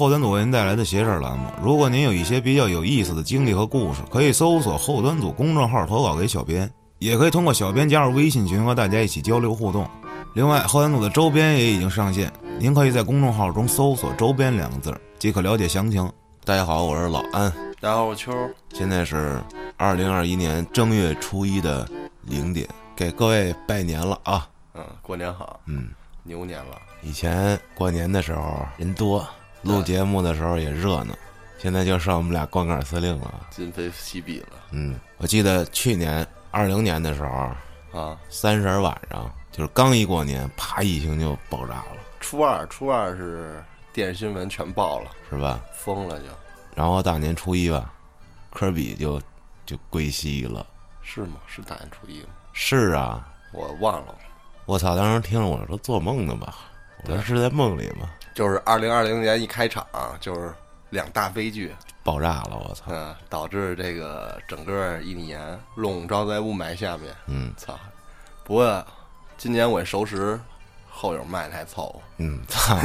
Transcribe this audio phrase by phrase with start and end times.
[0.00, 1.46] 后端组为您带来的“邪事”栏目。
[1.62, 9.86] 如果您有一些比较有意思的经历和故事，可以搜索后端组公众号投稿给小编，也可以通过小编加入微信群和大家一起交流互动。
[10.32, 16.10] 另外，后端组的周边也已经上线，您可以在公众号中搜索“周边”两个字，即可了解详情。
[16.46, 18.54] 大家好，我是老安，大家好，我秋儿。
[18.72, 19.38] 现在是
[19.76, 21.86] 二零二一年正月初一的
[22.22, 24.48] 零点，给各位拜年了啊！
[24.72, 25.90] 嗯，过年好，嗯，
[26.22, 29.22] 牛年了，以前过年的时候人多，
[29.62, 31.14] 录节目的时候也热闹，
[31.58, 33.46] 现在就剩我们俩光杆司令了。
[33.50, 38.18] 今非昔比了嗯，我记得去年二零年的时候，啊！
[38.28, 45.60] 三十儿晚上就是刚一过年，啪，疫情就爆炸了，初二，初二是电视新闻全爆了，是吧？
[45.74, 46.26] 疯了就，
[46.74, 47.92] 然后大年初一吧，
[48.52, 49.20] 科比就
[49.66, 50.66] 就归西了。
[51.02, 51.36] 是吗？
[51.46, 52.28] 是大年初一吗？
[52.52, 54.14] 是啊，我忘了，
[54.64, 54.94] 我操！
[54.96, 56.54] 当时听着我说做梦呢吧，
[57.04, 58.08] 我说是在梦里吗？
[58.40, 59.86] 就是二零二零年一开场、
[60.18, 60.50] 就是
[60.88, 62.84] 两大悲剧，爆炸了，我操！
[62.88, 67.14] 嗯，导致这个整个一年笼罩在雾霾下面。
[67.26, 67.78] 嗯操！
[68.42, 68.82] 不过
[69.36, 70.40] 今年我熟食
[70.88, 72.78] 后友卖的还凑合，嗯， 操！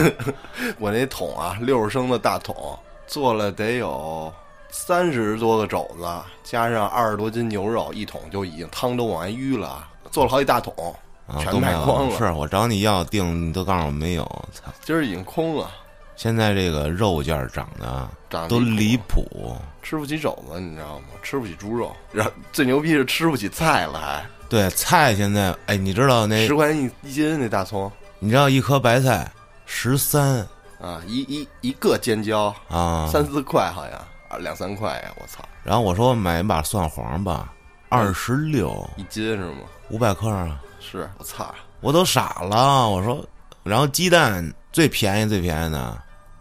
[0.77, 4.29] 我那桶啊，六十升的大桶，做了得有
[4.69, 6.05] 三十多个肘子，
[6.43, 10.93] 加上二十多斤牛肉，一桶就已经汤都往外淤了，做了好几大桶，
[11.27, 12.17] 啊，全都卖光了。
[12.17, 14.23] 是我找你要订，你都告诉我没有。
[14.53, 14.71] 操！
[14.83, 15.69] 今儿已经空了，
[16.15, 19.57] 现在这个肉价涨的涨都离离谱。
[19.81, 21.05] 吃不起肘子，你知道吗？
[21.21, 26.55] 吃不起猪肉，然后最牛逼是吃不起菜了，还对，菜现在，哎，你知道那十？
[26.55, 29.31] 块钱一一斤那大葱你知道一颗白菜
[29.65, 30.47] 十三
[30.79, 33.07] 啊，一一一个尖椒啊？
[33.11, 33.93] 三四块好像
[34.27, 37.53] 啊，两三块呀，我操，然后我说买一把蒜黄吧，
[37.89, 39.61] 二十六，一斤是吗？
[39.89, 40.59] 五百克啊，
[40.91, 42.88] 是我操，我都傻了。
[42.90, 43.25] 我说，
[43.63, 45.97] 然后鸡蛋最便宜最便宜的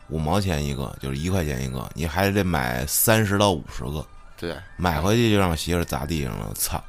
[0.08, 4.06] 五毛钱一个，就是一块钱一个，你还得买三十到五十个，
[4.36, 6.52] 对，买回去就让我媳妇儿砸地上了。
[6.54, 6.82] 操！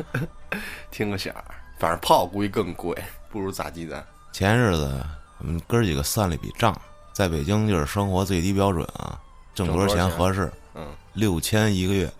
[0.90, 1.44] 听个响儿，
[1.78, 2.96] 反正泡估计更贵，
[3.30, 4.04] 不如砸鸡蛋。
[4.32, 5.04] 前日子
[5.38, 6.78] 我们哥儿几个算了一笔账，
[7.12, 9.18] 在北京就是生活最低标准啊，
[9.54, 10.50] 挣多少钱合适？
[10.74, 12.10] 嗯，六千一个月，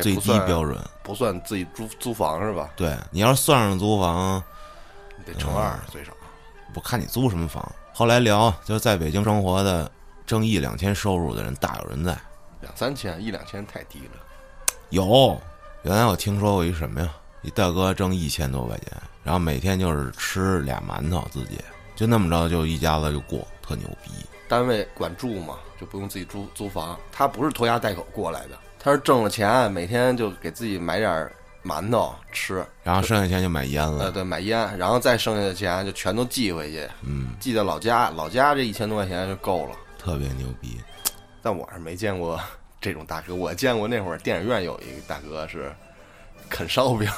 [0.00, 0.78] 最低标准。
[1.02, 2.70] 不算自己租租房是吧？
[2.76, 4.42] 对你要是算上租房，
[5.16, 6.12] 你得乘二最少。
[6.74, 7.64] 我看你租什么房。
[7.94, 9.90] 后来聊，就是在北京生活的
[10.26, 12.16] 挣一两千收入的人大有人在。
[12.60, 14.20] 两三千，一两千太低了。
[14.90, 15.40] 有，
[15.82, 17.08] 原来我听说过一什么呀？
[17.42, 18.92] 一大哥挣一千多块钱，
[19.22, 21.60] 然后每天就是吃俩馒头，自己
[21.94, 24.10] 就那么着就一家子就过，特牛逼。
[24.48, 26.98] 单位管住嘛，就不用自己租租房。
[27.12, 31.32] 他不是拖家带口过来的，他是挣了钱，每天就给自己买点儿
[31.64, 34.12] 馒头吃，然后剩下钱就买烟了呃，了。
[34.12, 38.10] 对，买烟，然后再剩下的钱就全都寄回去，嗯，寄到老家。
[38.10, 39.72] 老家这一千多块钱就够了。
[39.98, 40.80] 特别牛逼。
[41.42, 42.38] 但我是没见过
[42.80, 45.74] 这种大哥，我见过那会儿电影院有一个大哥是
[46.48, 47.10] 啃烧饼，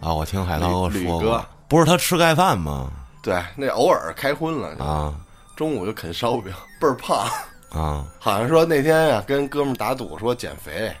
[0.00, 0.14] 啊！
[0.14, 2.88] 我听海涛说过，不是他吃盖饭吗？
[3.20, 5.12] 对，那偶尔开荤了，啊
[5.56, 7.28] 中午就啃烧饼，倍儿胖。
[7.70, 8.06] 啊！
[8.20, 10.94] 好像说那天呀、跟哥们儿打赌说减肥，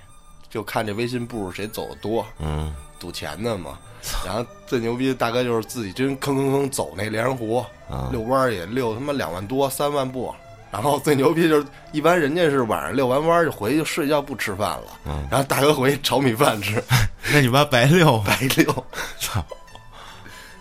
[0.50, 3.78] 就看这微信步谁走的多，嗯，赌钱的嘛。
[4.24, 10.32] 然后最牛逼的大哥就是自己真吭吭吭走那连环湖，啊遛弯儿也遛他妈两万多三万步。
[10.70, 16.82] 然后最牛逼就是一般人家是晚上遛完弯儿就回去就睡觉不吃饭了，嗯然后大哥回去炒米饭吃，
[17.32, 18.84] 那你妈白遛 白遛。
[19.18, 19.42] 操！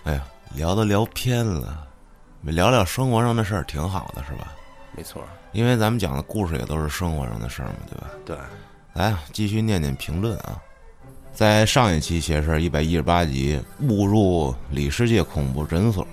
[0.05, 0.21] 哎呀，
[0.55, 1.85] 聊都聊偏了，
[2.41, 4.53] 聊聊生活上的事儿挺好的，是吧？
[4.95, 5.21] 没错，
[5.51, 8.07] 因为咱们讲的故事也都是生活上的事儿嘛，对吧？
[8.25, 8.37] 对，
[8.95, 10.57] 来啊，继续念念评论啊。
[11.33, 16.07] 在上一期邪事儿一百一十八集误入里世界恐怖诊所，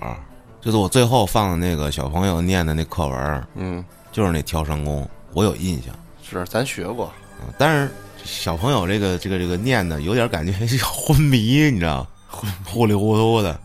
[0.59, 5.95] 就是我最后放的那个小朋友念的那课文，嗯，就是那跳山功，我有印象。
[6.21, 7.89] 是咱学过，啊，但是
[8.25, 12.05] 小朋友这个这个这个念的有点感觉昏迷，你知道，
[12.65, 13.57] 糊里糊涂的。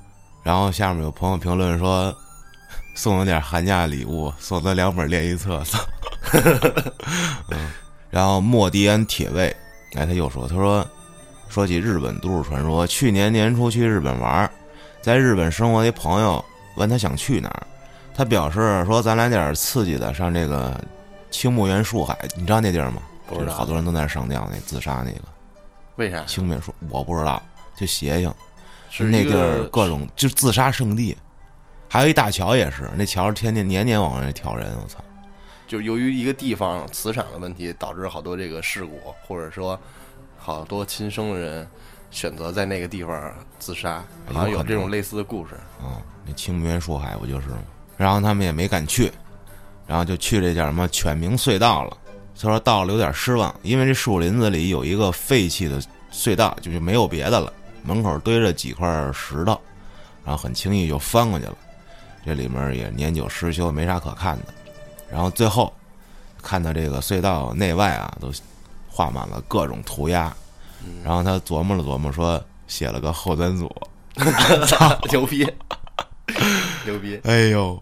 [0.45, 2.17] 然后下面有朋友评论说，
[2.95, 5.61] 送我点寒假礼物，送他两本练习册。
[5.65, 5.81] 操
[7.51, 7.71] 嗯，
[8.11, 9.55] 然后莫迪安铁卫，
[9.95, 10.87] 哎，他又说，他说，
[11.49, 14.51] 说起日本都市传说，去年年初去日本玩儿，
[15.01, 16.45] 在日本生活的一朋友
[16.77, 17.67] 问他想去哪儿，
[18.15, 20.79] 他表示说咱来点刺激的，上这个
[21.31, 23.03] 青木原树海，你知道那地儿吗？
[23.27, 25.21] 不知道就是好多人都在那儿上吊，那自杀那个
[25.97, 26.25] 为啥？
[26.25, 27.43] 青木原树，我不知道，
[27.77, 28.33] 就邪性。
[28.91, 31.15] 是那地儿各种就是自杀圣地，
[31.91, 34.99] 还有一大桥也是，那桥天天年年往那挑人，我操！
[35.69, 39.79] 就由于一个地方磁场的问题，导致好多这个事故，或者说
[40.37, 41.69] 好多亲生的人
[42.11, 45.51] 选择在那个地方自杀，好像有这种类似的故事。
[45.83, 47.59] 嗯、那青木原树海不就是吗？
[47.99, 49.13] 然后他们也没敢去，
[49.87, 51.97] 然后就去这叫什么犬鸣隧道了。
[52.41, 59.61] 他说到了有点失望，因为这树林子里有一个废弃的隧道，就是没有别的了，门口堆着几块石头，
[60.25, 61.59] 然后很轻易就翻过去了。
[62.25, 64.45] 这里面也年久失修，没啥可看的。
[65.11, 65.73] 然后最后
[66.43, 68.33] 看到这个隧道内外啊，都
[68.89, 70.35] 画满了各种涂鸦。
[71.05, 73.71] 然后他琢磨了琢磨，说写了个后端组。
[75.11, 75.47] 牛逼，
[76.85, 77.21] 牛逼！
[77.23, 77.81] 哎呦，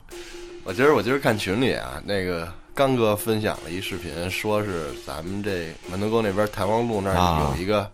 [0.64, 7.90] 我今儿我今儿看群里啊，那个刚哥分享了一视频，说是咱们这门头沟那边台湾路那儿有一个，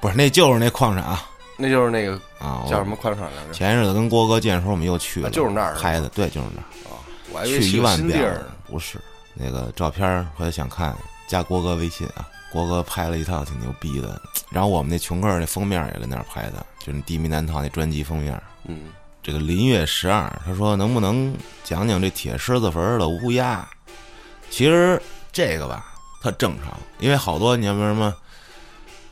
[0.00, 1.16] 不是那就是那矿场，
[1.56, 3.52] 那就是那个啊，叫什么矿场来着？
[3.52, 6.98] 前一日子跟郭哥见的时候，我们又去了，就是那儿拍的，对，就是那儿啊。
[7.30, 8.98] 我还以为去一万遍儿，不是
[9.34, 12.28] 那个照片，回来想看，加郭哥微信啊。
[12.50, 14.18] 郭哥拍了一套挺牛逼的，
[14.48, 18.42] 然后我们那穷客那封面也跟那儿拍的，就是《低迷难逃》那专辑封面。
[18.64, 18.90] 嗯，
[19.22, 23.68] 这个林月十二他说能不能讲讲这铁狮子坟的乌鸦？
[24.48, 25.00] 其实
[25.30, 28.14] 这个吧，特正常，因为好多你像什么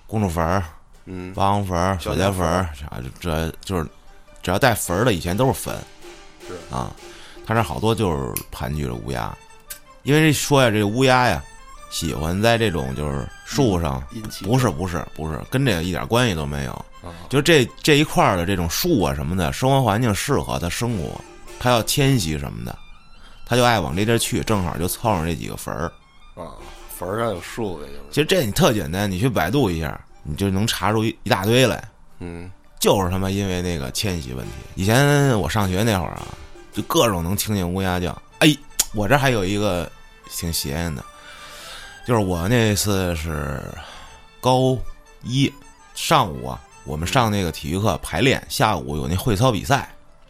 [0.06, 0.62] 公主坟、
[1.05, 2.43] 嗯，八王坟、小家坟
[2.75, 3.87] 啥，这就是
[4.43, 5.76] 只要带坟的，以前都是坟。
[6.49, 6.91] 是啊，
[7.47, 9.37] 他这好多就是盘踞着乌鸦，
[10.06, 11.43] 因为说呀，这乌鸦呀。
[11.88, 14.03] 喜欢在这种就是树上，
[14.43, 16.85] 不是不是不是，跟这个一点关系都没有。
[17.29, 21.19] 就这这一块的这种树啊什么的，生活环境适合它生活，
[21.61, 22.76] 它要迁徙什么的，
[23.47, 25.91] 它就爱往这地儿去，正好就凑上这几个坟儿。
[26.35, 26.58] 啊，
[26.91, 31.82] 坟儿上有树呗，其实这你特简单，你去百度一下，你就能查出一一大堆来。
[32.19, 32.50] 嗯，
[32.81, 34.53] 就是他妈因为那个迁徙问题。
[34.75, 36.26] 以前我上学那会儿啊，
[36.73, 38.11] 就各种能听见乌鸦叫。
[38.41, 38.55] 哎，
[38.93, 39.91] 我这还有一个
[40.31, 41.05] 挺邪性的。
[42.06, 43.61] 就是我那次是
[44.40, 44.76] 高
[45.23, 45.52] 一
[45.94, 49.88] 上午啊，我们上那个体育课排练，下午有那会操比赛。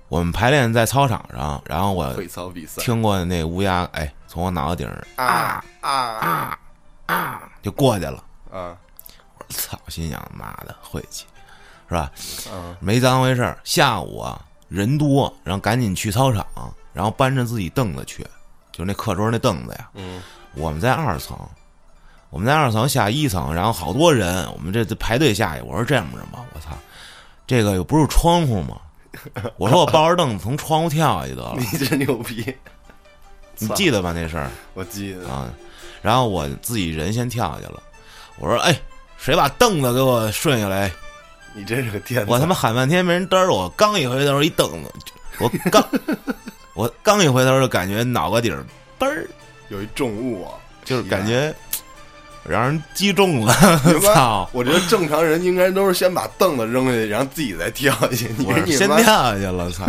[0.08, 6.58] 我们排练在操场上，然后我会操比赛听过那乌鸦，哎，从我脑袋顶上啊啊啊
[7.06, 8.22] 啊就过去了。
[8.52, 8.76] 啊！
[9.38, 11.26] 我说操，心想妈的晦气，
[11.88, 12.10] 是吧？
[12.52, 13.58] 嗯，没当回事儿。
[13.64, 16.46] 下午啊，人多，然后赶紧去操场，
[16.92, 18.24] 然后搬着自己凳子去，
[18.76, 19.88] 就那课桌那凳子呀。
[19.94, 20.22] 嗯，
[20.54, 21.38] 我们在二层。
[22.28, 25.62] 我们在二层下一层，然后好多人，我们这排队下去。
[25.62, 26.76] 我说这样着吧，我操，
[27.46, 28.76] 这个又不是窗户吗？
[29.56, 31.54] 我说我抱着凳子从窗户跳下去得了。
[31.72, 32.54] 你真牛逼！
[33.58, 34.50] 你记得吧那事儿？
[34.74, 35.48] 我记得啊。
[36.02, 37.82] 然后我自己人先跳下去了。
[38.38, 38.78] 我说哎，
[39.16, 40.90] 谁把凳子给我顺下来？
[41.54, 42.30] 你真是个天才！
[42.30, 44.92] 我他妈喊半天没人嘚儿我，刚一回头一凳子，
[45.38, 45.82] 我刚
[46.76, 48.64] 我刚一回头就感觉脑瓜顶儿
[48.98, 49.26] 嘣儿
[49.68, 50.52] 有一重物啊，
[50.84, 51.52] 就是感觉。
[52.48, 53.52] 让人击中了，
[54.14, 54.48] 操！
[54.52, 58.28] 我觉得正常人应该都是先把凳子扔下去，然后自己再跳下去。
[58.38, 59.84] 你是先跳下去了，操！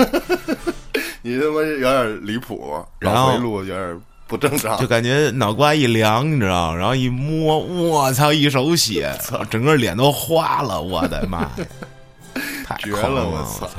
[1.22, 6.76] 你他妈有点离谱，然后回路有点不正常，就感觉脑瓜一凉，你知道？
[6.76, 11.52] 然后一摸，我操，一手血，操，整个脸都花了，我的妈呀！
[12.66, 13.70] 太绝了，我操！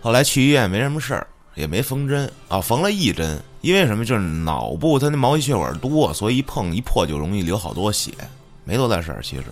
[0.00, 1.26] 后来去医院没什么事儿。
[1.54, 4.04] 也没缝针啊，缝了一针，因为什么？
[4.04, 8.12] 就是脑部它那毛细血管多，所以一碰一破就容易流好多血，
[8.64, 9.44] 没多大事儿其实。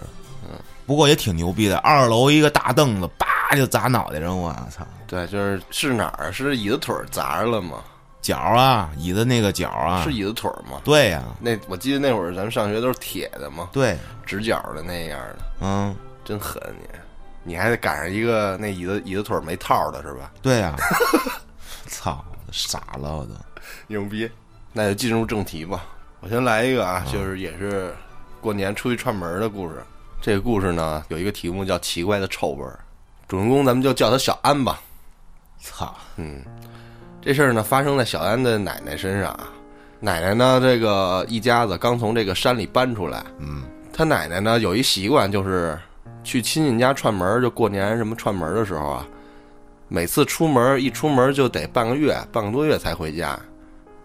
[0.49, 3.27] 嗯，不过也挺牛逼的，二楼一个大凳子，叭
[3.57, 4.87] 就砸脑袋上，我操！
[5.07, 6.33] 对，就是是哪儿？
[6.33, 7.79] 是椅子腿砸着了吗？
[8.21, 10.81] 脚啊，椅子那个脚啊，是椅子腿吗？
[10.85, 20.31] 对呀，那我记得那会儿咱们上学都是铁的嘛，对，直角的那样的，嗯，真狠你，你还得赶上一个那椅子椅子腿没套的是吧？
[20.43, 20.75] 对呀。
[20.77, 21.31] 操，
[22.51, 23.33] 傻了我都，
[23.87, 24.31] 牛逼！
[24.73, 25.85] 那就进入正题吧。
[26.21, 27.95] 我先来一个啊，就是也是
[28.41, 29.83] 过年出去串门的故事。
[30.21, 32.79] 这个故事呢，有一个题目叫“奇怪的臭味儿”。
[33.29, 34.81] 主人公咱们就叫他小安吧。
[35.61, 36.43] 操，嗯，
[37.21, 39.49] 这事儿呢发生在小安的奶奶身上啊。
[40.01, 43.25] 奶奶呢，这个一家子刚从这个山里搬出来。
[43.39, 43.63] 嗯，
[43.93, 45.79] 他奶奶呢有一习惯，就是
[46.25, 49.07] 去亲戚家串门，就过年什么串门的时候啊。
[49.89, 53.39] 每次出门一出门就得半个月、半个多月才回家，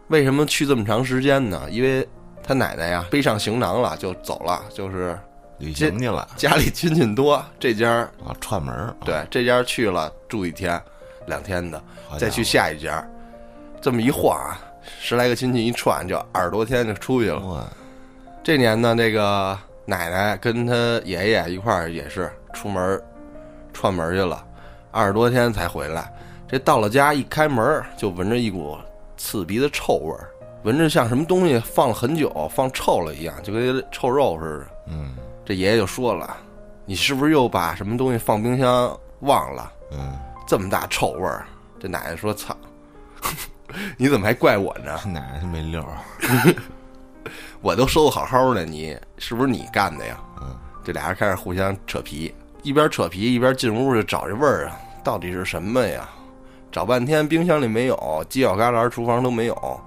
[0.08, 1.62] 为什么去这么长时间呢？
[1.70, 2.08] 因为
[2.42, 5.18] 他奶奶呀背上行囊了就走了，就是
[5.58, 6.28] 旅行去了。
[6.38, 10.82] 家里亲戚多，这家啊串门对，这家去了住一天、
[11.28, 11.82] 两天的，
[12.18, 13.06] 再去下一家，
[13.82, 14.60] 这么一晃啊，
[15.02, 17.70] 十来个亲戚一串就二十多天就出去了。
[18.42, 20.74] 这年呢，这个奶奶跟他
[21.04, 23.02] 爷爷一块儿也是出门
[23.74, 24.46] 串门去了。
[24.94, 26.14] 二十多天才回来，
[26.48, 28.78] 这到了家一开门就闻着一股
[29.18, 30.30] 刺鼻的臭味儿，
[30.62, 34.68] 闻着像什么东西放了很久、放臭了一样，就跟臭肉似的。
[34.90, 36.38] 嗯，这爷爷就说了
[36.86, 40.14] ：“你是不是又把什么东西放冰箱忘了？”嗯，
[40.48, 41.44] 这么大臭味儿。
[41.80, 42.56] 这奶奶说：“操，
[43.98, 45.00] 你怎么还怪我呢？
[45.06, 45.98] 奶奶是没溜儿，
[47.62, 50.20] 我都收的好好的，你是不是你干的呀？
[50.40, 52.34] 嗯，这俩人开始互相扯皮，
[52.64, 56.10] 一边扯皮一边进屋就找这味儿啊，到底是什么呀？
[56.72, 57.96] 找半天冰箱里没有，
[58.30, 59.82] 犄角旮旯、厨房都没有。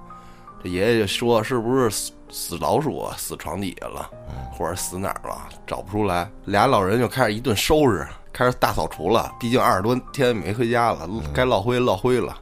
[0.62, 3.14] 这爷爷就说：“是不是死死老鼠啊？
[3.16, 4.11] 死床底下了，
[4.52, 5.49] 或者死哪儿了？
[5.66, 9.35] 找不出来。”俩老人就开始一顿收拾，开始大扫除了。
[9.40, 12.37] 毕竟二十多天没回家了，该落灰落灰了。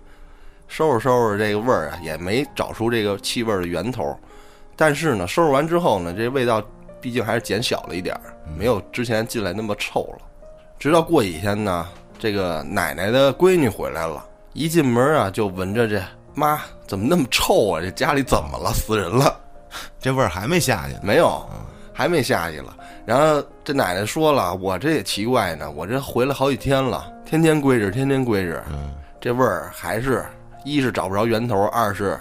[0.67, 4.19] 收拾收拾这个味儿啊，也没找出这个气味的源头。
[4.75, 6.61] 但是呢，收拾完之后呢，这味道
[7.05, 10.25] 毕竟还是减小了一点儿，没有之前进来那么臭了。
[10.79, 11.87] 直到过几天呢，
[12.19, 17.81] 这个奶奶的闺女回来了，一进门啊，就闻着这妈怎么那么臭啊？
[17.83, 18.73] 这家里怎么了？
[18.73, 19.39] 死人了？
[20.01, 20.97] 这味儿还没下去？
[21.03, 21.47] 没有，
[21.93, 22.75] 还没下去了。
[23.05, 28.63] 然后这奶奶说了，我这也奇怪呢，我这回来好几天了，天天归置，天天归置，
[29.21, 30.25] 这味儿还是
[30.65, 32.19] 一是找不着源头，二是。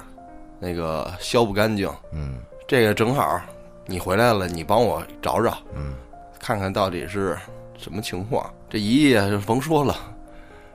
[0.59, 3.41] 那个消不干净，嗯，这个正好
[3.85, 5.93] 你回来了，你帮我找找，嗯，
[6.39, 7.37] 看看到底是
[7.77, 8.49] 什么情况。
[8.69, 9.95] 这姨爷就甭说了，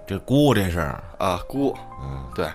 [0.07, 0.81] 这姑这是
[1.19, 2.47] 啊姑，嗯，对，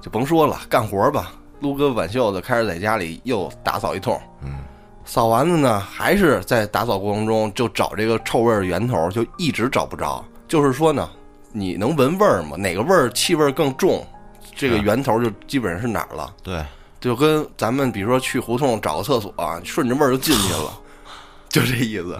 [0.00, 4.58] 就甭说了，干活吧，撸胳膊挽袖子，开始在家里又打扫一通，嗯，
[5.04, 10.24] 扫完了呢，还是在打扫过程中就找这个臭味的源头，就一直找不着。
[10.46, 11.08] 就是说呢，
[11.50, 12.56] 你能闻味儿吗？
[12.56, 14.06] 哪个味儿气味更重，
[14.54, 16.34] 这个源头就基本上是哪儿了？
[16.42, 16.62] 对。
[17.02, 20.72] 就跟咱们比如说去胡同找个厕所，顺着味儿就进去了，
[21.50, 22.16] 就这意思，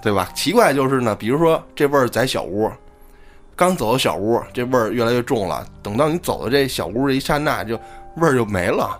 [0.00, 0.30] 对吧？
[0.32, 2.70] 奇怪就是呢，比如说这味儿在小屋，
[3.56, 5.66] 刚走到小屋，这味儿越来越重了。
[5.82, 7.74] 等到你走到这小屋这一刹那，就
[8.18, 8.96] 味儿就没了，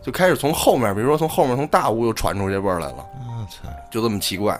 [0.00, 3.04] 就开始从后面，比如说从后面从大屋又传出这味儿来了。
[3.18, 3.68] 我操！
[3.90, 4.56] 就这么奇怪，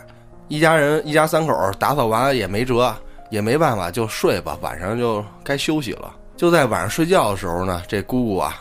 [0.48, 2.92] 一家人一家三口打扫完了也没辙，
[3.30, 4.58] 也没办法，就睡吧。
[4.60, 6.12] 晚上就该休息了。
[6.36, 8.60] 就在晚上睡觉的时候呢，这姑姑啊。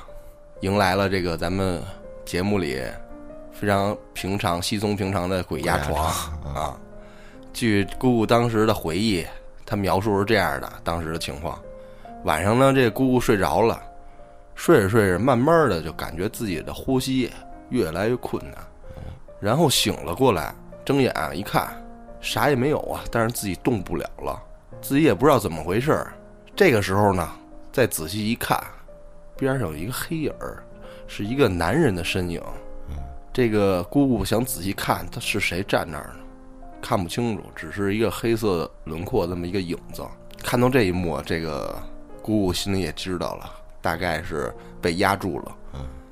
[0.62, 1.82] 迎来了这个咱们
[2.26, 2.82] 节目里
[3.52, 6.06] 非常平常、稀松平常的鬼压床
[6.54, 6.76] 啊！
[7.54, 9.24] 据姑姑当时的回忆，
[9.66, 11.60] 她描述是这样的：当时的情况，
[12.24, 13.80] 晚上呢，这姑姑睡着了，
[14.56, 17.32] 睡着睡着，慢慢的就感觉自己的呼吸
[17.70, 18.58] 越来越困难，
[19.40, 21.70] 然后醒了过来，睁眼一看，
[22.20, 24.42] 啥也没有啊，但是自己动不了了，
[24.82, 26.14] 自己也不知道怎么回事儿。
[26.56, 27.30] 这个时候呢，
[27.72, 28.60] 再仔细一看。
[29.38, 30.64] 边上有一个黑影儿，
[31.08, 32.42] 是一个男人的身影。
[33.32, 36.20] 这个姑姑想仔细看，他是谁站那儿呢？
[36.82, 40.04] 看不清楚，只是一个黑色轮廓，这么一个影子。
[40.44, 41.76] 看到这一幕，这个
[42.24, 44.52] 姑姑心里也知道了，大概是
[44.82, 45.56] 被压住了。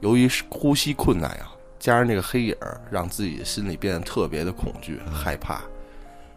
[0.02, 1.48] 由于呼吸困难呀，
[1.80, 5.62] 加上这个黑影儿，让自己心里变得特别的恐惧、害怕。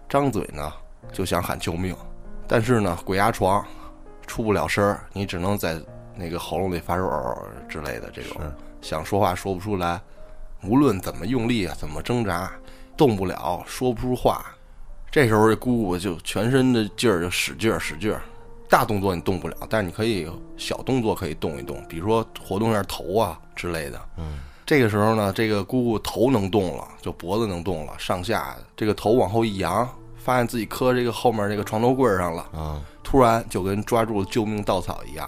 [0.08, 0.72] 张嘴呢，
[1.12, 1.94] 就想喊救命，
[2.46, 3.62] 但是呢，鬼压床，
[4.26, 5.78] 出不了声儿，你只能在。
[6.18, 7.08] 那个喉咙里发肉
[7.68, 8.36] 之类的，这种
[8.82, 10.00] 想说话说不出来，
[10.64, 12.50] 无论怎么用力啊，怎么挣扎，
[12.96, 14.44] 动不了，说不出话。
[15.10, 18.20] 这时候这姑姑就全身的劲儿就使劲儿使劲儿，
[18.68, 24.00] 大动作你动不了，但是你可以小动作可以动一动，比如说活动一下头啊之类的。
[24.16, 32.42] 嗯，这个时候呢，这个姑姑头能动了，就脖子能动了，上下这个头往后一扬，发现自己磕这个后面这个床头柜上了。
[32.52, 35.26] 啊，突然就跟抓住了救命稻草一样。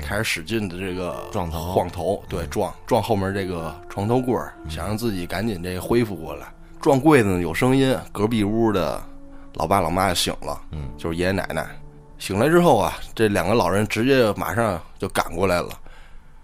[0.00, 6.46] 开始使劲的这个撞头晃头，对撞撞后面这个床头柜儿，想让自己赶紧这恢复过来。
[6.80, 9.02] 撞柜子呢有声音，隔壁屋的
[9.54, 11.66] 老爸老妈就醒了，嗯，就是爷爷奶奶
[12.18, 15.68] 醒来之后啊，这两个老人直接马上就赶过来了。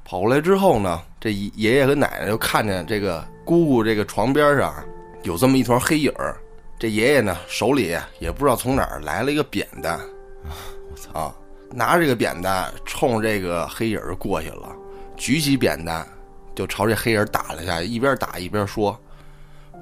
[0.05, 4.75] 跑过来之后呢，这爷爷和奶奶就看见这个姑姑这个床边上
[5.23, 6.37] 有这么一团黑影儿。
[6.79, 9.99] 这爷爷呢手里也不知道从哪儿来了一个扁担，
[10.91, 11.35] 我操啊！
[11.71, 14.75] 拿着这个扁担冲这个黑影儿过去了，
[15.17, 16.07] 举起扁担
[16.55, 18.99] 就朝这黑影打了下去，一边打一边说：“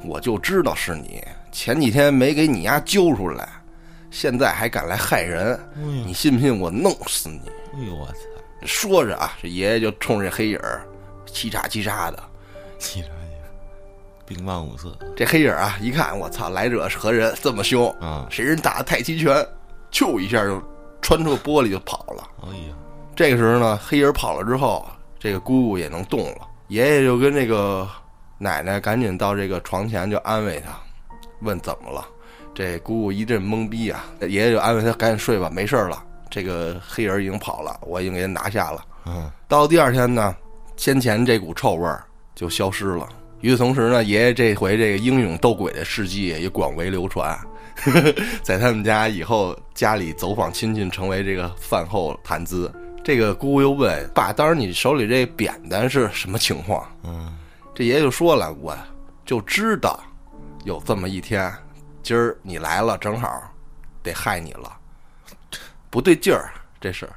[0.05, 3.49] 我就知道是你，前几天没给你丫揪出来，
[4.11, 7.41] 现在还敢来害人，你信不信我弄死你？”
[7.75, 8.15] 哎呦我操！
[8.67, 10.85] 说着啊，这爷爷就冲这黑影儿
[11.27, 12.23] 嘁喳嘁喳的，
[12.81, 13.07] 嘁喳嘁，
[14.27, 14.99] 兵棒五色。
[15.15, 17.33] 这黑影儿啊，一看我操，来者何人？
[17.41, 18.27] 这么凶啊！
[18.29, 19.47] 谁人打的太极拳？
[19.93, 20.61] 咻一下就。
[21.07, 22.29] 穿出玻璃就跑了。
[22.43, 22.75] 哎呀，
[23.15, 24.85] 这个时候呢，黑人跑了之后，
[25.21, 26.39] 这个姑姑也能动了。
[26.67, 27.89] 爷爷就跟这个
[28.39, 30.77] 奶奶赶紧到这个床前就安慰她，
[31.43, 32.05] 问怎么了。
[32.53, 36.03] 这姑姑一阵懵逼啊，爷爷就安慰她赶紧睡吧，没事了。
[36.29, 38.85] 这个黑人已经跑了，我已经给他拿下了。
[39.05, 40.35] 嗯，到第二天呢，
[40.77, 42.03] 先前这股臭味儿
[42.35, 43.09] 就消失了。
[43.43, 47.39] 与此同时呢，爷爷这回这个英勇斗鬼的事迹也广为流传。
[48.43, 52.73] 在他们家以后，家里走访亲戚成为这个饭后谈资。
[53.05, 57.33] 这个姑姑又问爸：“当时你手里这扁担是什么情况？”嗯，
[57.75, 58.77] 这爷爷就说了：“我
[59.25, 60.03] 就知道
[60.65, 61.53] 有这么一天，
[62.03, 63.43] 今儿你来了，正好
[64.03, 64.77] 得害你了，
[65.89, 67.09] 不对劲儿，这是。”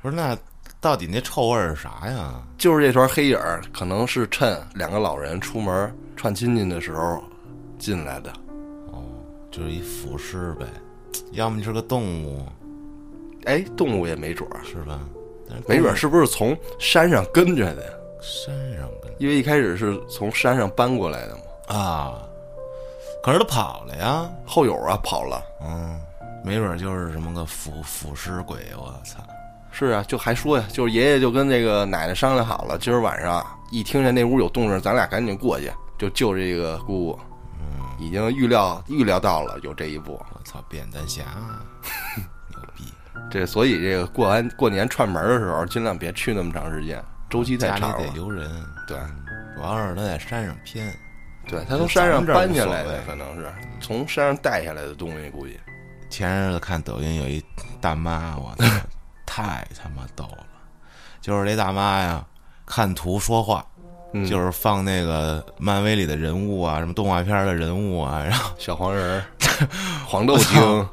[0.00, 0.36] 不是那
[0.80, 2.34] 到底那臭味是啥呀？
[2.58, 7.24] 就是这团黑影儿，可能是趁两个老人出门串亲戚的时候
[7.78, 8.32] 进来的。
[9.54, 10.66] 哦，就是一腐尸呗，
[11.32, 12.44] 要么你是个动物。
[13.44, 15.00] 哎，动物也没准儿，是吧？
[15.68, 18.00] 没准儿是不是从山上跟着的？
[18.20, 21.76] 山上跟，因为一开始是从山上搬过来的嘛。
[21.76, 22.22] 啊，
[23.22, 25.42] 可是他跑了呀，后友啊跑了。
[25.62, 26.00] 嗯，
[26.42, 29.22] 没准儿就是什么个腐腐尸鬼，我操！
[29.70, 37.18] 是啊，就还说呀，就是爷爷就跟那个奶奶商量好了，今儿晚上一听见那屋有动静，咱俩赶紧过去，就救这个姑姑。
[38.04, 40.22] 嗯，已经预料预料到了有这一步。
[40.32, 41.22] 我操，扁担侠，
[42.50, 42.92] 牛逼！
[43.30, 47.98] 这所以这个过完过年串门的时候，尽量别去那么长时间，周期太长了。
[47.98, 48.48] 得留人。
[48.86, 48.98] 对，
[49.56, 50.94] 主要是他在山上偏。
[51.46, 53.46] 对他从山上搬下来的，可能是
[53.78, 55.60] 从山上带下来的东西，估计。
[56.08, 57.44] 前日子看抖音有一
[57.80, 58.64] 大妈，我操！
[59.26, 60.46] 太他妈逗了，
[61.20, 62.24] 就是这大妈呀，
[62.64, 63.66] 看图说话，
[64.28, 69.24] 就是放那个漫威里的人物啊，什么动画片的人物啊，然后小黄人、
[70.06, 70.88] 黄豆精，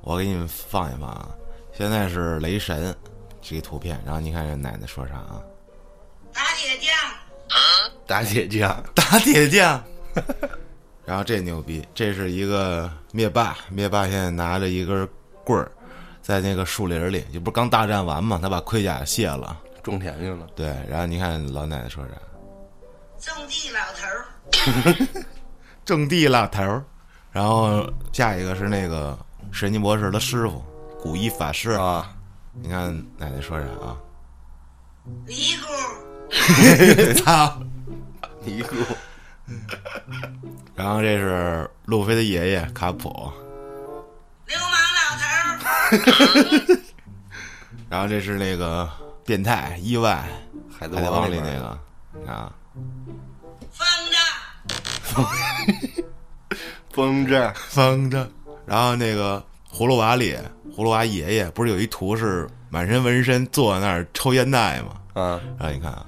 [0.00, 1.28] 我给你们放一放啊。
[1.72, 2.94] 现在是雷神
[3.40, 5.40] 这个图片，然后你看这奶奶说啥啊？
[6.32, 6.92] 打铁匠，
[8.06, 9.82] 打铁匠， 打铁匠。
[11.04, 15.08] 然后这牛逼，这是一个灭霸，灭霸现在拿着一根
[15.44, 15.70] 棍儿。
[16.20, 18.36] 在那个树林里，这不是刚大战完嘛？
[18.42, 20.44] 他把盔甲卸了，种田去了。
[20.56, 22.10] 对，然后你看老奶奶说啥？
[23.26, 25.24] 种地老头儿，
[25.84, 26.84] 种地老头儿。
[27.32, 29.18] 然后下一个是那个
[29.52, 30.64] 神奇博士的师傅
[31.00, 32.12] 古一法师啊。
[32.54, 33.96] 你看奶奶说啥啊？
[35.26, 37.60] 尼姑， 操，
[38.42, 38.74] 尼姑。
[40.74, 43.08] 然后这是路飞的爷爷卡普。
[44.46, 46.06] 流氓老头
[46.66, 46.78] 儿。
[47.90, 48.88] 然后这是那个
[49.24, 50.26] 变态意外
[50.76, 51.78] 海贼王里那个
[52.32, 52.50] 啊，
[53.70, 55.24] 风筝，
[56.90, 58.26] 风筝，风筝。
[58.66, 60.36] 然后那个葫芦娃里，
[60.76, 65.00] 葫芦娃爷爷不是有一图是满身纹身坐在那儿抽烟袋吗？
[65.14, 66.06] 啊，然后你看啊，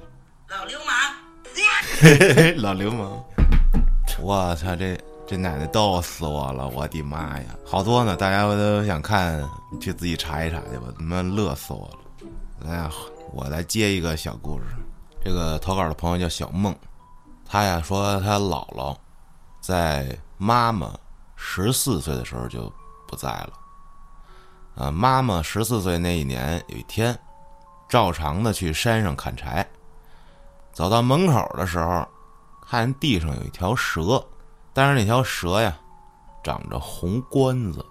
[0.48, 3.24] 老流氓， 老流氓，
[4.20, 4.98] 我操这。
[5.30, 6.66] 这奶奶逗死我了！
[6.68, 8.16] 我的妈呀，好多呢！
[8.16, 9.38] 大家都想看，
[9.70, 11.98] 你去自己查一查去吧，他妈乐死我了！
[12.66, 12.90] 哎呀，
[13.34, 14.64] 我来接一个小故事。
[15.22, 16.74] 这个投稿的朋友叫小梦，
[17.44, 18.96] 他呀说他姥姥
[19.60, 20.92] 在妈妈
[21.36, 22.72] 十四岁的时候就
[23.06, 23.52] 不在了。
[24.76, 27.18] 啊，妈妈十四岁那一年，有一天，
[27.88, 29.68] 照常的去山上砍柴，
[30.72, 32.06] 走到门口的时候，
[32.64, 34.24] 看见地上有一条蛇。
[34.72, 35.76] 但是那条蛇呀，
[36.44, 37.84] 长着红冠子，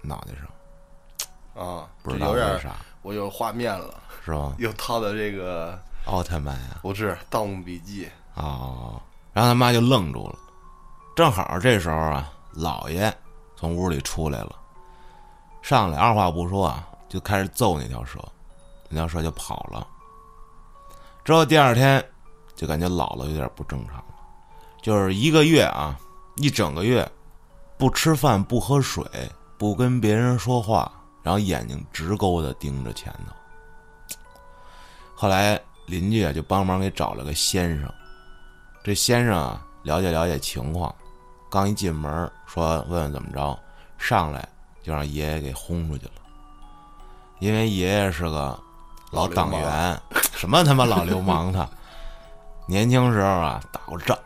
[0.00, 4.54] 脑袋上，啊，不知道为啥，我有画面了，是吧？
[4.56, 8.06] 又套的这个奥特曼呀，不是《盗墓笔记》
[8.42, 9.00] 哦。
[9.32, 10.38] 然后他妈就愣住了，
[11.14, 13.12] 正好这时候啊，姥爷
[13.54, 14.56] 从屋里出来了，
[15.62, 18.18] 上来二话不说啊，就开始揍那条蛇，
[18.88, 19.86] 那条蛇就跑了。
[21.24, 22.04] 之后第二天，
[22.56, 24.04] 就感觉姥姥有点不正常了。
[24.82, 25.96] 就是一个月啊，
[26.36, 27.08] 一整个月，
[27.78, 29.04] 不吃饭，不喝水，
[29.56, 30.90] 不跟别人说话，
[31.22, 34.16] 然后眼睛直勾的盯着前头。
[35.14, 35.60] 后来
[35.90, 37.92] 邻居啊就帮忙给找了个先生，
[38.84, 40.94] 这先生啊了解了解情况，
[41.50, 43.58] 刚一进门说问问怎么着，
[43.98, 44.48] 上来
[44.82, 46.12] 就让爷爷给轰出去了，
[47.40, 48.58] 因为爷爷是个
[49.10, 50.00] 老党员，
[50.36, 51.68] 什么他妈老流氓他，
[52.66, 54.16] 年轻时候啊打过仗。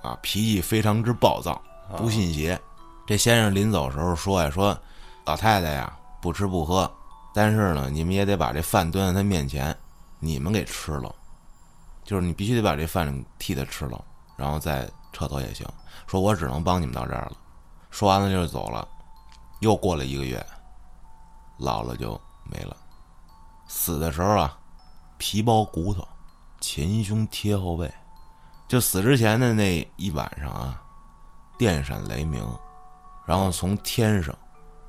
[0.00, 1.60] 啊，脾气非常之暴躁，
[1.96, 2.58] 不信邪。
[3.04, 4.78] 这先生临走时候说呀：“说
[5.24, 6.90] 老太太呀，不吃不喝，
[7.34, 9.76] 但是呢，你们也得把这饭端在他面前，
[10.20, 11.14] 你们给吃了，
[12.04, 14.04] 就是你必须得把这饭替他吃了，
[14.36, 15.66] 然后再撤走也行。
[16.06, 17.36] 说我只能帮你们到这儿了。”
[17.90, 18.86] 说完了就走了。
[19.60, 20.44] 又过了一个月，
[21.58, 22.76] 老了就没了。
[23.66, 24.58] 死的时候啊，
[25.16, 26.06] 皮包骨头，
[26.60, 27.92] 前胸贴后背。
[28.68, 30.82] 就死之前的那一晚上啊，
[31.58, 32.46] 电闪雷鸣，
[33.26, 34.32] 然后从天上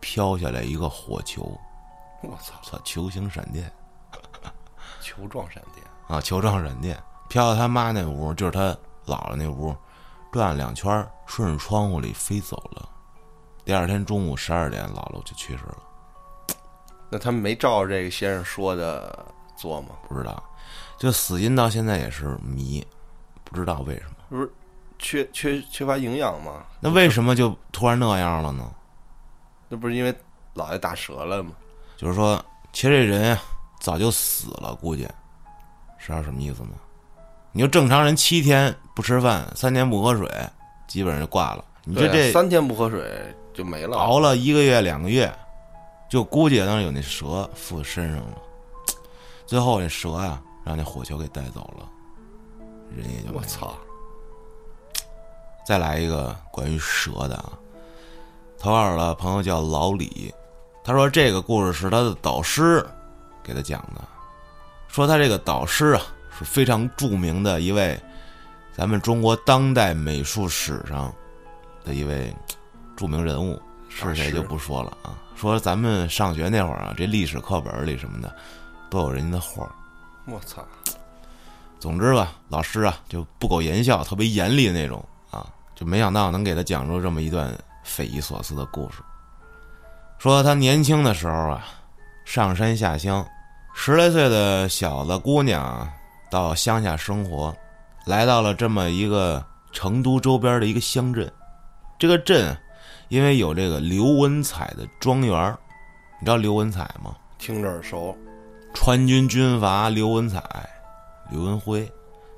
[0.02, 1.58] 飘下来一个火球，
[2.22, 3.74] 我操操球形闪电，
[5.02, 8.72] 球状闪电啊，球状闪电飘到他妈那屋，就是他
[9.06, 9.76] 姥姥那屋，
[10.32, 12.90] 转了两圈，顺着窗户里飞走了。
[13.64, 15.78] 第二天中午十二点，姥姥就去世了。
[17.10, 19.90] 那他们没照这个先生说的做吗？
[20.08, 20.44] 不知道，
[20.98, 22.86] 就死因到现在也是谜，
[23.44, 24.16] 不知道为什么。
[24.30, 24.52] 不是
[24.98, 26.64] 缺缺缺乏营养吗？
[26.80, 28.72] 那为什么就突然那样了呢？
[29.68, 30.14] 那不是因为
[30.56, 31.52] 姥爷打折了吗？
[31.96, 33.38] 就是说，其实这人
[33.80, 35.08] 早就死了，估计，
[35.98, 36.72] 知道什么意思吗？
[37.52, 40.30] 你就正常人七天不吃饭，三天不喝水，
[40.88, 41.65] 基本上就挂了。
[41.84, 45.34] 你说这三天不喝水就没了，熬了一个月两个月，
[46.08, 48.38] 就估计当时有那蛇附身上了。
[49.48, 51.89] 最后那蛇啊，让那火球给带走了，
[52.96, 53.74] 人也就我操。
[55.65, 57.54] 再来一个关于蛇的啊，
[58.60, 60.32] 投稿的朋友叫老李，
[60.84, 62.86] 他说这个故事是他的导师
[63.50, 64.02] 给他讲的，
[64.88, 66.02] 说他这个导师啊
[66.38, 68.00] 是非常著名的一位，
[68.72, 71.12] 咱们中国当代美术史上
[71.84, 72.32] 的一位
[72.96, 73.60] 著名人物，
[73.90, 75.18] 是谁就不说了啊。
[75.36, 78.32] 说咱们上学那会儿啊，这历史课本里什么的
[78.88, 79.68] 都有人家的画
[80.26, 80.64] 我操！
[81.80, 85.48] 总之吧，老师啊就不苟言笑，特别严厉的那种啊。
[85.76, 88.98] 就没想到能给他讲出这么一段匪夷所思的故事。
[90.18, 91.66] 说他年轻的时候啊，
[92.26, 93.26] 上山下乡，
[93.82, 95.89] 十来岁的小子姑娘
[96.30, 97.56] 到乡下生活，
[98.06, 101.32] 来到了这么一个成都周边的一个乡镇。
[101.98, 102.54] 这个镇
[103.08, 105.58] 因为有这个刘文彩的庄园，
[106.20, 107.15] 你知道刘文彩吗？
[107.38, 108.13] 听着耳熟。
[108.74, 110.44] 川军军阀刘文彩、
[111.32, 111.86] 刘文辉，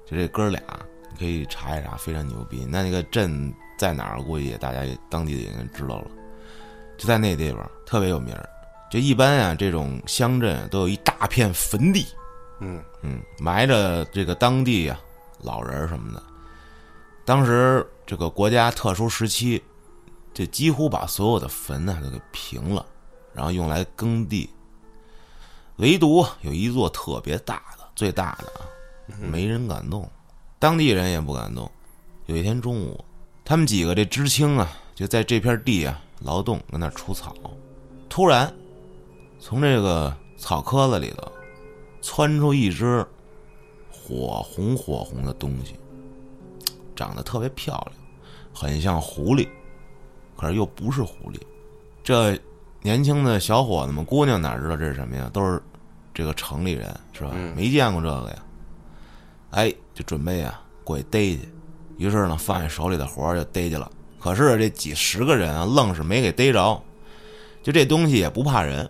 [0.05, 0.61] 就这哥俩。
[1.09, 2.67] 你可以查一查，非常牛逼。
[2.69, 4.21] 那那个镇在哪儿？
[4.21, 6.07] 估计大家当地的应该知道了，
[6.99, 8.47] 就在那地方，特别有名儿。
[8.91, 12.05] 就一般啊，这种乡镇都有一大片坟地，
[12.59, 14.99] 嗯嗯，埋着这个当地啊
[15.41, 16.21] 老人什么的。
[17.23, 19.63] 当时这个国家特殊时期，
[20.33, 22.85] 就几乎把所有的坟呢都给平了，
[23.33, 24.49] 然后用来耕地。
[25.77, 30.07] 唯独有一座特别大的，最大的啊，没人敢动。
[30.59, 31.71] 当地人也不敢动。
[32.25, 33.03] 有一天中午，
[33.45, 37.33] 他们几个这知青啊，就在这片地啊劳动，搁那除草。
[38.09, 38.53] 突然，
[39.43, 41.29] 从这个草棵子里头
[41.99, 43.03] 窜出一只
[43.91, 45.75] 火红火红的东西，
[46.95, 47.93] 长得特别漂亮，
[48.53, 49.47] 很像狐狸，
[50.37, 51.39] 可是又不是狐狸。
[52.03, 52.39] 这
[52.83, 55.27] 年轻的小伙子们、姑娘哪知道这是什么呀？
[55.33, 55.59] 都是
[56.13, 57.31] 这个城里人，是吧？
[57.55, 58.45] 没见过这个呀。
[59.49, 61.49] 哎，就准备啊过去逮去，
[61.97, 63.91] 于是呢放下手里的活儿就逮去了。
[64.19, 66.79] 可是这几十个人啊，愣是没给逮着。
[67.63, 68.89] 就这东西也不怕人，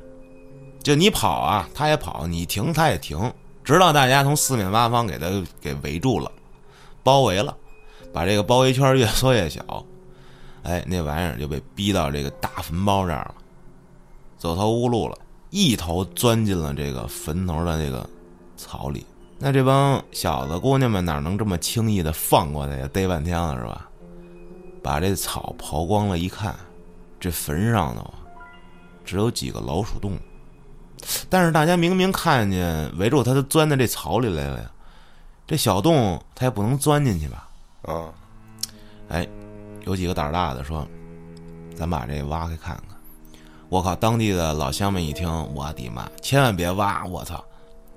[0.84, 3.32] 就你跑啊，他也跑；你停，他也停。
[3.64, 5.28] 直到大家从四面八方给他
[5.62, 6.32] 给围住了，
[7.04, 7.56] 包围了，
[8.12, 9.62] 把这个包围圈越缩越小。
[10.64, 13.36] 哎，那玩意儿就被逼到这个大坟包这儿了，
[14.38, 15.18] 走投无路了，
[15.52, 18.08] 一头钻进了这个坟头的这个
[18.58, 19.06] 草里。
[19.38, 22.88] 那这帮小子姑娘们哪能这么轻易的放过他呀？
[22.92, 23.88] 逮半天了是吧？
[24.84, 26.56] 把这草刨光了，一看，
[27.20, 28.12] 这坟上头
[29.06, 30.18] 只有几个老鼠洞。
[31.30, 34.72] 但是大家明明看见围住他，他钻到这草里来了呀。
[35.48, 37.48] 这小洞他也不能钻进去吧？
[37.84, 38.10] 啊！
[39.10, 39.28] 哎，
[39.86, 40.88] 有几个胆大的说
[41.76, 42.86] ：“咱把这挖开看看。”
[43.68, 43.96] 我靠！
[43.96, 46.10] 当地的老乡们一听，我的妈！
[46.22, 47.06] 千万别挖！
[47.06, 47.44] 我操！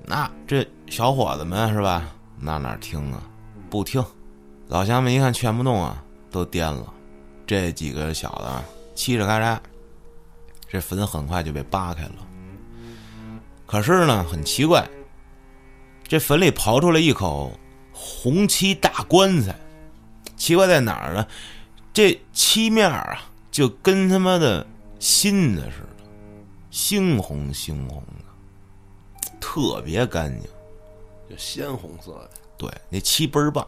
[0.04, 2.04] 那这小伙子们是吧？
[2.38, 3.22] 那哪听啊？
[3.68, 4.04] 不听。
[4.68, 6.92] 老乡们一看劝不动啊，都颠了。
[7.46, 8.44] 这几个小子
[8.96, 9.58] 嘁哩咔嚓，
[10.68, 12.14] 这坟很快就被扒开了。
[13.66, 14.88] 可是呢，很奇怪，
[16.06, 17.52] 这坟里刨出来一口
[17.92, 19.54] 红漆大棺材。
[20.36, 21.26] 奇怪在哪儿呢？
[21.92, 23.18] 这漆面啊，
[23.50, 24.66] 就跟他妈的
[24.98, 26.04] 新的似的，
[26.70, 29.34] 猩红猩红的。
[29.40, 30.50] 特别干净，
[31.30, 32.30] 就鲜红色的。
[32.58, 33.66] 对，那漆倍儿棒。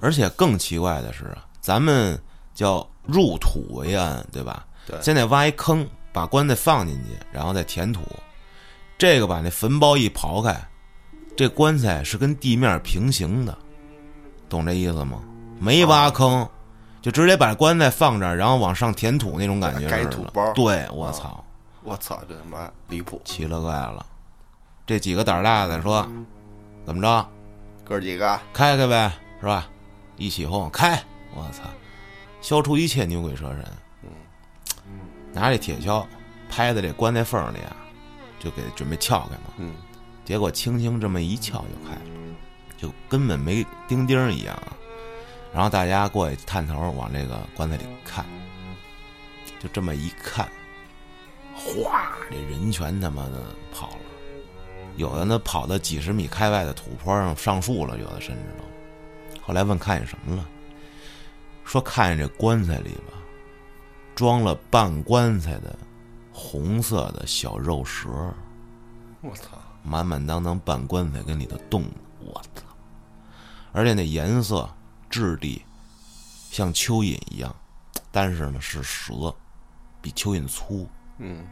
[0.00, 2.18] 而且更奇怪的是啊，咱们
[2.54, 4.66] 叫入土为安，对吧？
[4.86, 4.98] 对。
[5.02, 8.00] 现在挖一坑，把棺材放进去，然后再填土。
[8.98, 10.60] 这个把那坟包一刨开，
[11.36, 13.56] 这棺材是跟地面平行的，
[14.48, 15.22] 懂这意思吗？
[15.60, 16.46] 没挖坑，
[17.00, 19.88] 就直接把棺材放这儿，然后往上填土那种感觉。
[19.88, 20.52] 盖土包。
[20.52, 21.44] 对，我操！
[21.84, 24.04] 我操，这他妈离谱，奇了怪了。
[24.84, 26.06] 这几个胆大的说
[26.84, 27.28] ：“怎么着？
[27.84, 29.68] 哥几个开开呗，是吧？
[30.16, 31.00] 一起哄开！
[31.34, 31.62] 我操，
[32.40, 33.64] 消除一切牛鬼蛇神。
[34.02, 34.10] 嗯，
[35.32, 36.04] 拿这铁锹
[36.50, 37.76] 拍在这棺材缝里啊，
[38.38, 39.54] 就给准备撬开嘛。
[39.58, 39.74] 嗯，
[40.24, 42.00] 结果轻轻这么一撬就开了，
[42.76, 44.76] 就根本没钉钉一样啊。
[45.52, 48.24] 然后大家过去探头往这个棺材里看，
[49.58, 50.46] 就这么一看，
[51.54, 53.96] 哗，这人全他妈的跑了。”
[54.96, 59.40] 有的呢跑到几十米开外的土坡上上树了，有的甚至都。
[59.40, 60.44] 后来问看见什么了，
[61.64, 63.14] 说看见这棺材里吧，
[64.16, 65.78] 装了半棺材的
[66.38, 68.08] 红色的小肉蛇，
[69.20, 72.62] 我操，满满当当半棺材跟里头动呢，我操！
[73.72, 74.68] 而且那颜色、
[75.10, 75.60] 质地
[76.50, 77.52] 像蚯蚓一样，
[78.12, 79.34] 但是呢是蛇，
[80.00, 80.88] 比蚯蚓粗。
[81.18, 81.44] 嗯，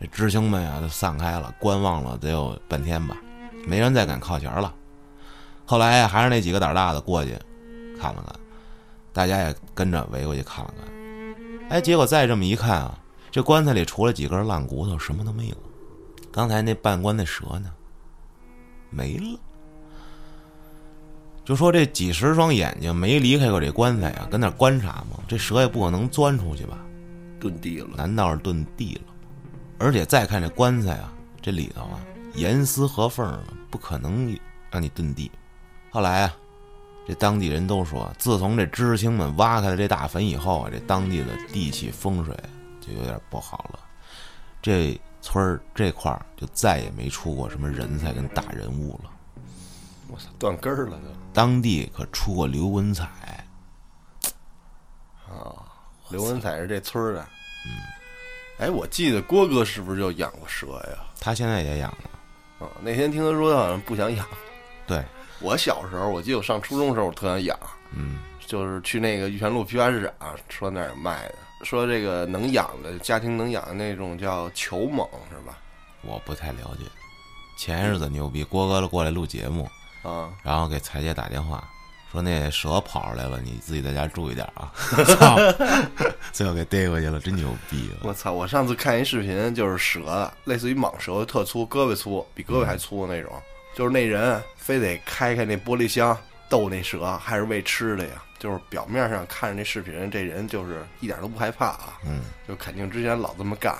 [0.00, 3.14] 这知青们呀都散开了，观望了得有半天吧，
[3.66, 4.72] 没人再敢靠前了。
[5.66, 7.38] 后来呀，还是那几个胆大的过去
[8.00, 8.40] 看了看，
[9.12, 10.90] 大家也跟着围过去看了看。
[11.68, 12.98] 哎，结果再这么一看啊，
[13.30, 15.56] 这棺材里除了几根烂骨头，什么都没有。
[16.32, 17.70] 刚才那半棺的蛇呢，
[18.90, 19.38] 没了。
[21.44, 25.18] 就说这几十双眼睛没离开过这棺材啊，跟那儿观察吗。
[25.26, 26.78] 这蛇也不可能钻出去吧？
[27.40, 29.12] 遁地了，难道是遁地了？
[29.78, 31.98] 而且再看这棺材啊，这里头啊
[32.34, 34.36] 严丝合缝的，不可能
[34.70, 35.30] 让你遁地。
[35.90, 36.36] 后来啊，
[37.08, 42.36] 这当地人都说，自从这知青们挖开了这大坟以后啊，这当地的地气风水
[42.80, 43.80] 就有点不好了。
[44.62, 49.10] 这村儿这块儿就再也没出过什么人才跟大人物了。
[50.08, 51.08] 我操，断根儿了都。
[51.32, 53.06] 当地可出过刘文彩，
[55.28, 55.54] 啊，
[56.10, 57.26] 刘文彩是这村儿的。
[57.64, 61.04] 嗯，哎，我记得郭哥是不是就养过蛇呀？
[61.20, 62.66] 他现在也养了。
[62.66, 64.26] 啊，那天听他说他好像不想养。
[64.86, 65.04] 对，
[65.40, 67.58] 我小时候，我记得我上初中的时候，我特想养。
[67.92, 75.58] 嗯，就是去那个玉泉路批发市场，说那儿有卖的，说这个能养的家庭能养的那种叫球蟒，是吧？
[76.02, 76.84] 我不太了解。
[77.56, 79.68] 前日子牛逼，郭哥过来录节目。
[80.02, 81.62] 啊，然后给彩姐打电话，
[82.10, 84.72] 说那蛇跑出来了，你自己在家注意点啊！
[85.04, 85.36] 操，
[86.32, 87.90] 最后给逮回去了，真牛逼！
[88.02, 88.32] 我操！
[88.32, 93.30] 我上次看一视频，就是蛇，类似于蟒蛇，特粗，胳膊粗，比胳膊还粗的那种。
[93.74, 96.16] 就是那人非得开开那玻璃箱
[96.50, 98.22] 逗那蛇，还是喂吃的呀？
[98.38, 103.74] 就是表面上看着那视频，这人就是一点都不害怕啊，嗯，就肯定之前老这么干，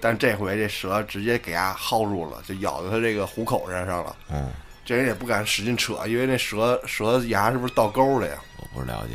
[0.00, 4.50] 但这回这蛇直接给他薅住了，就咬到他这个虎口上上了，嗯。
[4.86, 8.36] 这人也不敢使劲扯，因为那蛇蛇牙是不是倒钩的呀？
[8.58, 9.14] 我不了解，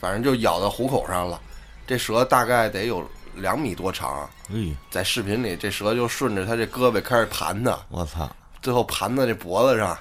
[0.00, 1.38] 反正就咬到虎口上了。
[1.86, 4.26] 这蛇大概得有两米多长。
[4.48, 7.78] 嗯，在视频里，这蛇就顺着他这胳膊开始盘他。
[7.90, 8.34] 我操！
[8.62, 9.98] 最后盘到这脖子上，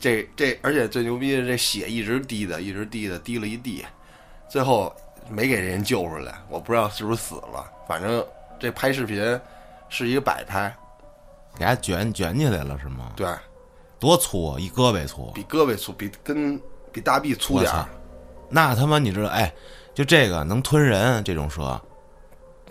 [0.00, 3.84] 这这而且最牛逼的，这血一直滴的，一直滴的，滴了一地，
[4.48, 4.94] 最后
[5.28, 6.34] 没给人救出来。
[6.48, 8.24] 我不知道是不是死了，反正
[8.58, 9.38] 这拍视频
[9.88, 10.74] 是一个摆拍，
[11.58, 13.12] 给它卷卷起来了是吗？
[13.16, 13.28] 对。
[14.00, 14.60] 多粗啊！
[14.60, 16.56] 一胳膊粗，比胳膊粗，比跟
[16.92, 17.84] 比大臂粗点儿。
[18.48, 19.28] 那他妈你知道？
[19.28, 19.52] 哎，
[19.92, 21.82] 就这个能吞人这种蛇，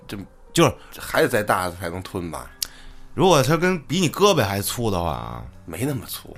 [0.07, 0.17] 就
[0.53, 2.49] 就是还得再大才能吞吧？
[3.13, 6.33] 如果它跟比你胳膊还粗的话啊，没那么粗。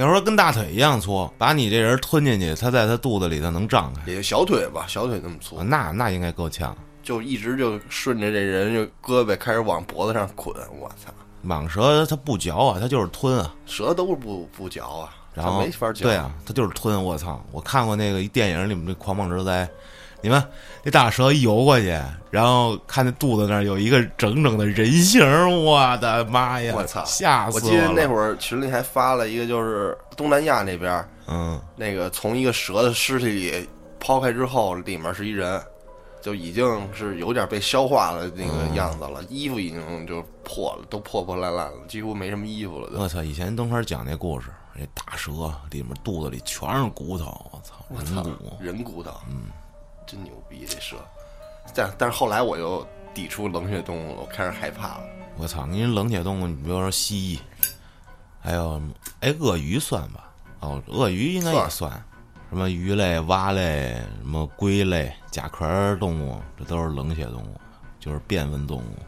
[0.00, 4.00] 你要说跟大腿一样粗，把你这人吞进去，它在它肚子里头能胀开？
[4.10, 5.62] 也就小腿吧，小腿那么粗。
[5.62, 6.74] 那那应该够呛。
[7.02, 11.12] 就一直就顺着这人就胳膊开始往脖子上捆，我操！
[11.46, 13.54] 蟒蛇它不嚼啊，它就是吞啊。
[13.66, 16.04] 蛇都是不不嚼啊，然后没法嚼。
[16.04, 17.04] 对啊，它就是吞。
[17.04, 17.44] 我操！
[17.52, 19.68] 我看过那个一电影里面那狂蟒之灾，
[20.22, 20.42] 你们
[20.82, 21.98] 那大蛇一游过去，
[22.30, 25.20] 然后看那肚子那儿有一个整整的人形，
[25.64, 26.74] 我的妈呀！
[26.76, 27.64] 我操，吓死我！
[27.64, 35.60] 我记得那会儿群里还发了一个，就是东南亚那边，嗯，那个从一个蛇的尸体里抛开之后，里面是一人。
[36.22, 42.90] 就已经是有点被消化了那个样子了，衣服已经就破了，都破破烂烂了，几乎没什么衣服了。
[43.00, 43.22] 我操！
[43.22, 45.32] 以前东川讲那故事，那大蛇
[45.70, 47.24] 里面肚子里全是骨头，
[47.88, 49.44] 我操，人骨，人骨头，嗯，
[50.10, 50.96] 真牛逼这蛇。
[51.74, 55.04] 但但是后来我又抵触冷血动物了，我开始害怕了。
[55.36, 55.64] 我操！
[55.66, 57.40] 你冷血动物，你比如说蜥蜴，
[58.40, 58.82] 还有
[59.20, 60.30] 哎鳄鱼算吧？
[60.60, 61.90] 哦，鳄鱼应该也算。
[62.48, 67.60] 什么鱼类、蛙类、什么龟类、甲壳动物，这都是冷血动物，
[68.00, 68.98] 就是变温动物，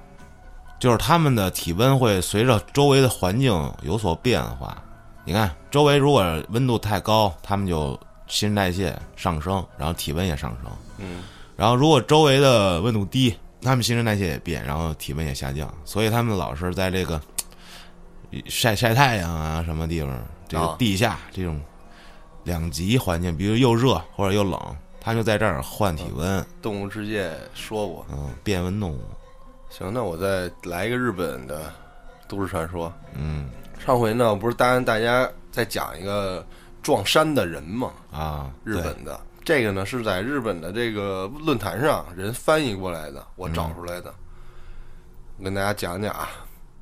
[0.78, 4.80] 就是它们的体温会随着周围的环境有所变化。
[5.24, 7.98] 你看，周围如果温度太高，它们就
[8.32, 10.72] 新陈代谢上升，然后体温也上升。
[10.98, 11.22] 嗯。
[11.56, 15.72] 然后如果周围的温度低，他们新陈代谢也变，然后体温也下降。
[15.84, 17.20] 所以他们老是在这个
[18.46, 20.10] 晒晒太阳啊，什么地方，
[20.48, 21.60] 这个地下这种。
[22.44, 24.60] 两极环境，比如又热或者又冷，
[25.00, 26.44] 他就在这儿换体温。
[26.60, 29.00] 动物世界说过，嗯，变温动物。
[29.70, 31.72] 行，那我再来一个日本的
[32.26, 32.92] 都市传说。
[33.14, 36.44] 嗯，上回呢，不是答应大家再讲一个
[36.82, 37.92] 撞山的人嘛？
[38.10, 44.12] 啊，日本的这个呢，是在日本的这个论坛上人翻译过来的，我找出来的。
[45.38, 46.28] 我跟大家讲讲啊，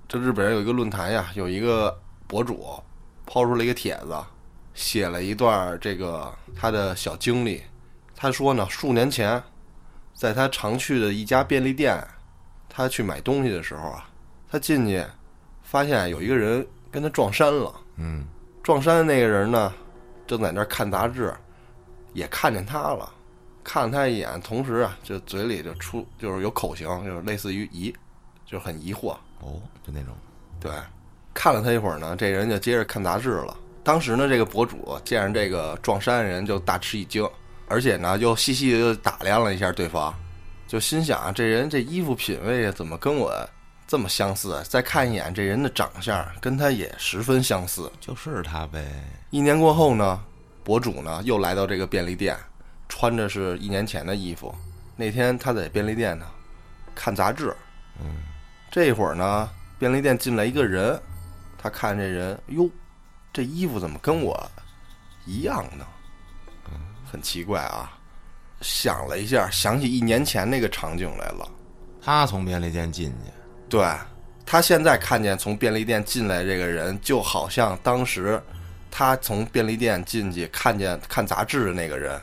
[0.09, 2.67] 这日本人有一个论坛呀，有一个博主
[3.27, 4.17] 抛出了一个帖子，
[4.75, 7.63] 写了一段这个他的小经历。
[8.17, 9.43] 他说呢，数年前，
[10.15, 12.07] 在他常去的一家便利店，
[12.69, 14.09] 他去买东西的时候啊，
[14.51, 15.03] 他进去
[15.63, 17.73] 发现有一个人跟他撞衫了。
[17.97, 18.27] 嗯，
[18.63, 19.73] 撞衫的那个人呢，
[20.31, 21.35] 正在那儿看杂志，
[22.13, 23.13] 也看见他了，
[23.65, 27.93] 看了他一眼，同时啊，就嘴里就出就是有口型，就是类似于疑，
[28.47, 29.09] 就是很疑惑。
[29.41, 30.15] 哦，就那种。
[30.61, 30.71] 对，
[31.35, 33.57] 看了他一会儿呢，这人就接着看杂志了。
[33.83, 37.29] 当时呢，这个博主见着这个撞衫人就大吃一惊，
[37.67, 40.15] 而且呢，又细细的打量了一下对方，
[40.69, 43.35] 就心想啊这人这衣服品味怎么跟我
[43.91, 44.63] 这么相似？
[44.69, 48.87] 再看一眼这人的长相，跟他也十分相似，就是他呗。
[49.31, 50.23] 一年过后呢，
[50.63, 52.39] 博主呢又来到这个便利店，
[52.89, 54.55] 穿着是一年前的衣服。
[54.95, 56.25] 那天他在便利店呢
[56.95, 57.53] 看杂志，
[57.99, 58.23] 嗯，
[58.71, 59.51] 这会儿呢。
[59.77, 60.97] 便利店进来一个人，
[61.59, 62.71] 他看这人，哟，
[63.33, 64.41] 这衣服怎么跟我
[65.27, 65.85] 一样呢？
[67.11, 67.91] 很奇怪啊。
[68.61, 71.49] 想了一下，想起一年前那个场景来了。
[72.01, 73.33] 他从便利店进去，
[73.71, 73.87] 对
[74.45, 78.39] 他现在看见从便利店进来这个人，就好像当时
[78.91, 82.21] 他从便利店进去看见看杂志的那个人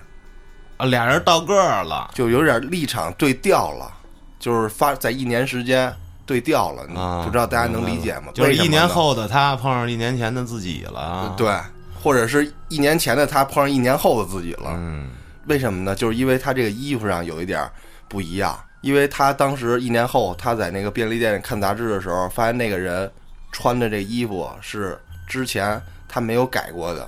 [0.77, 3.91] 啊，俩人到个儿了，就有点立场对调了，
[4.37, 5.91] 就是发在一年时间。
[6.27, 6.83] 对调了，
[7.23, 8.33] 不知道大家能理解吗？
[8.33, 11.57] 就是一年后的他碰上一年前的自己了，对，
[12.03, 14.71] 或者是一年前的他碰上一年后的自己了。
[14.75, 15.07] 嗯，
[15.45, 15.95] 为什么呢？
[15.95, 17.65] 就是因为他这个衣服上有一点
[18.09, 23.11] 不一样，因为他当时一年后他在那个便利店看杂志的时候，发现那个人
[23.51, 27.07] 穿的这衣服是之前他没有改过的，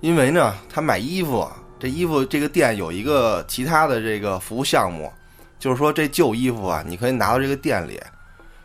[0.00, 5.12] 因为呢，他买衣服，这衣服这个店有一个其他的这个服务项目。
[5.58, 8.02] 就是说，这旧衣服啊，你可以拿到这个店里，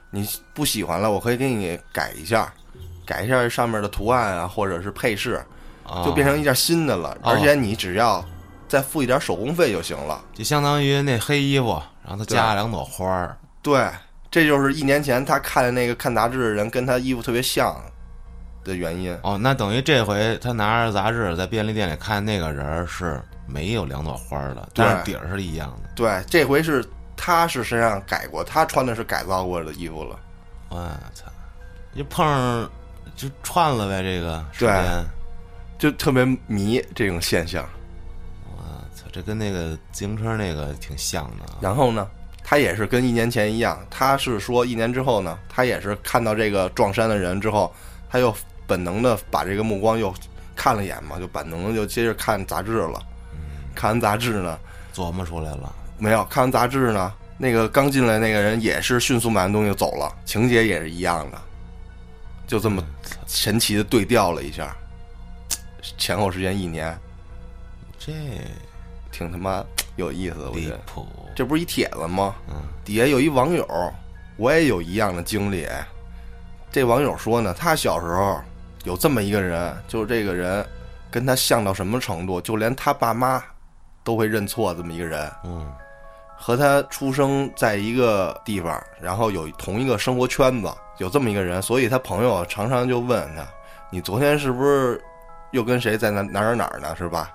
[0.10, 2.52] 你不喜欢了，我可以给你改一下，
[3.06, 5.40] 改一下上面的图案啊，或者是配饰，
[6.04, 7.16] 就变成一件新的了。
[7.22, 8.26] 而且你只要
[8.68, 13.38] 再付一点手工费就行了，就相当于那黑衣服，然后他加了两朵花儿。
[13.62, 13.88] 对，
[14.32, 17.76] 这就是一年前他看的那个看杂志的人跟他衣服特别像
[18.64, 19.16] 的原因。
[19.24, 23.22] 哦，那等于这回他拿着杂志在便利店里看那个人是。
[23.50, 25.90] 没有两朵花的，但是底儿是一样的。
[25.96, 30.20] 对，这回是他是身上改过，他穿的是改造过的衣服了。
[30.68, 30.78] 我
[31.14, 31.32] 操！
[31.96, 32.70] 就碰上
[33.16, 34.70] 就串了呗，这个对，
[35.80, 37.66] 就特别迷这种现象。
[39.18, 41.46] 这跟那个自行车那个挺像的。
[41.60, 42.08] 然后呢，
[42.44, 47.74] 他也是跟一年前一样，他是说一年之后呢，他也是看到这个撞衫的人之后，
[48.10, 48.34] 他又
[48.68, 50.14] 本能的把这个目光又
[50.56, 53.02] 看了一眼嘛，就本能的就接着看杂志了。
[53.74, 54.60] 看完杂志呢，
[54.94, 56.24] 琢磨出来了没有？
[56.26, 61.42] 看完杂志呢，那个刚进来那个人也是迅速买完东西就走了，情节也是一样的，
[62.46, 62.84] 就这么
[63.26, 64.76] 神奇的对调了一下，
[65.98, 66.96] 前后时间一年，
[68.00, 68.14] 这
[69.18, 69.64] 挺他妈
[69.96, 70.52] 有意思的。
[70.52, 72.36] 我觉得谱，这不是一帖子吗？
[72.50, 73.66] 嗯，底下有一网友，
[74.38, 75.68] 我也有一样的经历。
[76.72, 78.40] 这网友说呢，他小时候
[78.84, 80.66] 有这么一个人，就是这个人
[81.10, 83.44] 跟他像到什么程度，就连他爸妈。
[84.04, 85.70] 都会认错这么一个人，嗯，
[86.38, 93.46] 和他出生在一个地方，然后有同一个生活圈子，有这么一个人，所以他朋友常常就问他
[93.92, 95.04] ：“你昨天是不是
[95.52, 96.96] 又跟谁在哪哪哪哪呢？
[96.96, 97.34] 是吧？”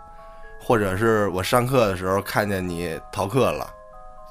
[0.72, 3.68] 或者是我上课的时候看见你逃课了，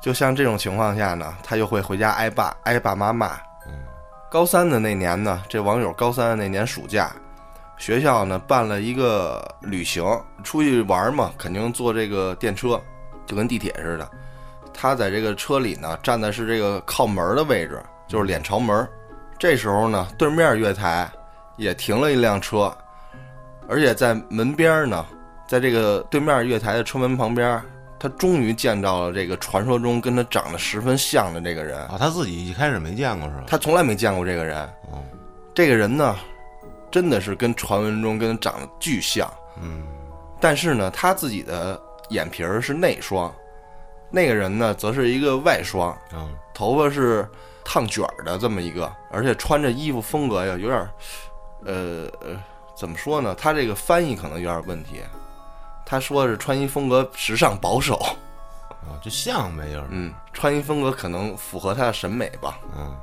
[0.01, 3.39] 就像这种情况下呢，他就会回家挨爸挨爸妈骂。
[4.27, 7.11] 高三的那年呢，这网友高三的那年暑假。
[7.77, 10.03] 学校呢办了一个旅行，
[10.43, 12.81] 出去玩嘛，肯定坐这个电车，
[13.27, 14.09] 就跟地铁似的。
[14.73, 18.89] 他在这个车里呢，站的是这个靠门的位置，就是脸朝门。
[19.37, 21.07] 这时候呢，对面月台
[21.55, 22.75] 也停了一辆车，
[23.69, 25.05] 而且在门边呢，
[25.51, 27.61] 在这个对面月台的车门旁边，
[27.99, 31.97] 他终于见到了这个传说中跟他长得十分像的这个人啊。
[31.99, 33.43] 他自己一开始没见过是吧？
[33.47, 34.57] 他从来没见过这个人。
[34.93, 35.03] 哦，
[35.53, 36.15] 这个人呢？
[36.89, 39.29] 真的是跟传闻中跟长得巨像，
[39.61, 39.83] 嗯，
[40.39, 41.77] 但是呢，他自己的
[42.11, 43.29] 眼皮儿是内双，
[44.09, 47.27] 那个人呢，则是一个外双，嗯，头发是
[47.65, 50.89] 烫卷的这么一个，而且穿着衣服风格呀，有点，
[51.65, 52.41] 呃呃，
[52.73, 53.35] 怎么说呢？
[53.35, 55.01] 他这个翻译可能有点问题，
[55.85, 57.95] 他说是穿衣风格时尚保守，
[58.81, 62.95] 啊，就像呗，就是，嗯，穿衣风格可能符合他的审美吧，嗯，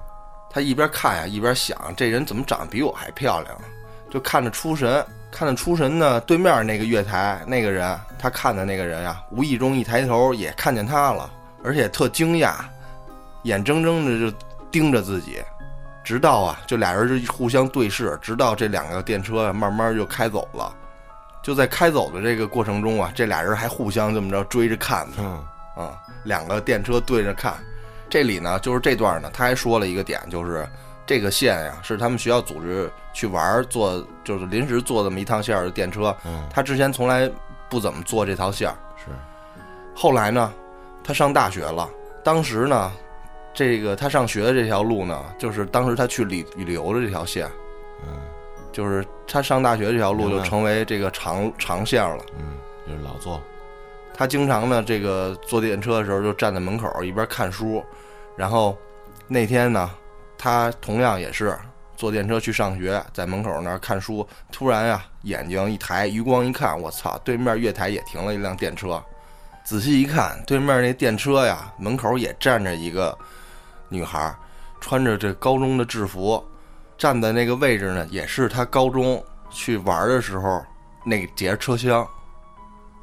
[0.51, 3.55] 他一边看呀，一边想，这人怎么长得比我还漂亮？
[4.11, 6.19] 就看着出神，看着出神呢。
[6.23, 11.31] 对面那个月台那个人，他看的那个人呀，无意中一抬头也看见他了，
[11.63, 12.55] 而且特惊讶，
[13.43, 14.35] 眼睁睁的就
[14.71, 15.43] 盯着自己，
[16.03, 20.75] 直到啊，就俩人就互相对视，直到这两个电车啊慢慢就开走了。
[21.43, 25.17] 就在开走的这个过程中啊，这俩人还互相这么着追着看呢。
[25.19, 25.45] 嗯
[25.85, 27.55] 啊，两个电车对着看。
[28.11, 30.69] 这里呢，就是这段呢，他还说了一个点，就是
[31.07, 36.15] 这个线呀，是他们学校组织去玩坐，就是临时坐这么一趟线的电车。
[36.25, 37.31] 嗯，他之前从来
[37.69, 38.75] 不怎么坐这条线儿。
[38.97, 39.05] 是，
[39.95, 40.53] 后来呢，
[41.05, 41.89] 他上大学了。
[42.25, 42.91] 当时呢，
[43.55, 47.47] 这个他上学的这条路呢，就是当时他去旅旅游的这条线。
[48.05, 48.17] 嗯，
[48.73, 52.25] 就是他上大学这条路就成为这个长长线了。
[52.39, 52.57] 嗯，
[52.87, 53.41] 就是老坐。
[54.15, 57.85] 他经常呢，这个坐电车的时候就站在门口一边看书，
[58.37, 58.77] 然后
[59.29, 59.91] 那天呢，
[60.37, 61.57] 他同样也是
[61.97, 69.01] 坐电车去上学，在门口那儿看书，突然呀，眼睛一抬，余光一看，我操，对面月台也停了一辆电车，
[69.65, 73.17] 仔细一看，对面那电车呀，门口也站着一个
[73.89, 74.35] 女孩，
[74.81, 76.45] 穿着这高中的制服，
[76.99, 80.63] 站的那个位置呢，也是他高中去玩的时候
[81.05, 82.07] 那节车厢，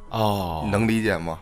[0.09, 1.39] 哦，你能理解吗？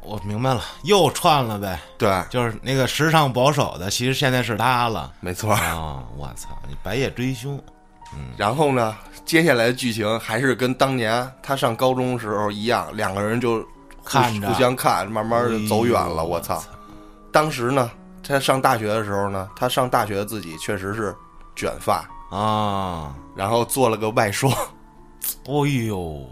[0.00, 1.78] 我明白了，又串了呗。
[1.98, 5.12] 对，就是那个时尚保守的，其实现在是他了。
[5.20, 5.52] 没错。
[5.52, 7.60] 啊，我操，你白夜追凶。
[8.14, 8.96] 嗯，然后呢，
[9.26, 13.62] 接下来的剧情还是跟当年他上高中时候一样，两个人就
[14.02, 16.22] 看着互相看，慢慢就走远了。
[16.22, 16.62] 哎我操！
[17.30, 17.90] 当时呢，
[18.26, 21.14] 他上大学的时候呢，他上大学自己确实是
[21.58, 24.52] 卷发，啊，然后做了个外双，
[25.46, 26.24] 哦呦，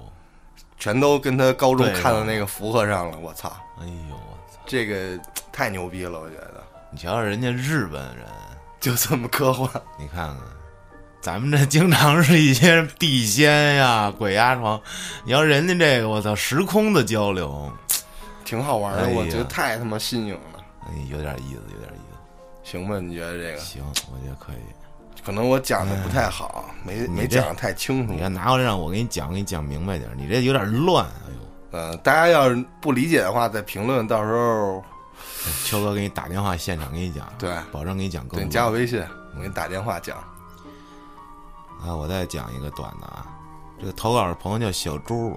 [0.79, 3.19] 全都跟他高中看的那个符合上了。
[3.19, 3.49] 我操，
[3.81, 4.61] 哎呦，我操！
[4.67, 5.19] 这个
[5.51, 6.63] 太牛逼了，我觉得
[6.93, 8.25] 你瞧瞧人家日本人，
[8.79, 9.69] 就这么科幻。
[9.99, 10.37] 你看看，
[11.21, 14.81] 咱们这经常是一些地仙呀、 鬼压床，
[15.25, 17.69] 你要人家这个，我操，时空的交流，
[18.45, 20.65] 挺好玩的，哎我觉得太他妈新颖了。
[20.87, 22.17] 哎，有点意思，有点意思
[22.63, 23.01] 行吧？
[23.01, 23.59] 你觉得这个。
[23.59, 24.76] 行，我觉得可以。
[25.27, 28.21] 可能我讲的不太好，没没讲的太清楚你。
[28.21, 31.05] 看拿过来让我给你讲，给你讲明白点儿，你这有点乱。
[31.05, 34.85] 哎呦，呃，大家要是不理解的话，在评论，到时候
[35.65, 38.51] 秋哥给你打电话，现场给你讲，对保证给你讲更对你。
[38.53, 39.05] 加我微信，
[39.35, 40.17] 我给你打电话讲。
[40.17, 43.27] 啊，我再讲一个短的啊。
[43.81, 45.37] 这个投稿的朋友叫小朱，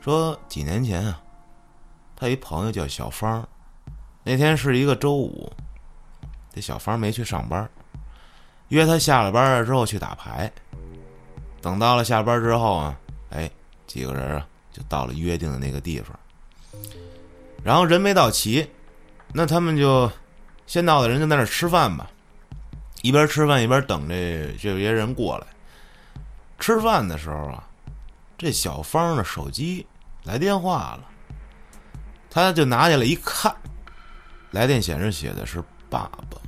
[0.00, 1.20] 说几年前啊，
[2.14, 3.44] 他一朋友叫小芳，
[4.22, 5.52] 那天是一个周五，
[6.54, 7.68] 这小芳没去上班，
[8.68, 10.50] 约他下了班了之后去打牌。
[11.62, 12.96] 等到了下班之后啊，
[13.30, 13.50] 哎，
[13.86, 16.16] 几个人啊就到了约定的那个地方，
[17.64, 18.70] 然后人没到齐，
[19.32, 20.08] 那他们就
[20.66, 22.08] 先到的人就在那儿吃饭吧，
[23.02, 25.46] 一边吃饭一边等这这些人过来。
[26.60, 27.68] 吃饭的时候啊，
[28.38, 29.84] 这小芳的手机
[30.22, 31.04] 来电话了，
[32.30, 33.52] 他就拿下来一看，
[34.52, 35.60] 来电显示写的是
[35.90, 36.38] 爸爸。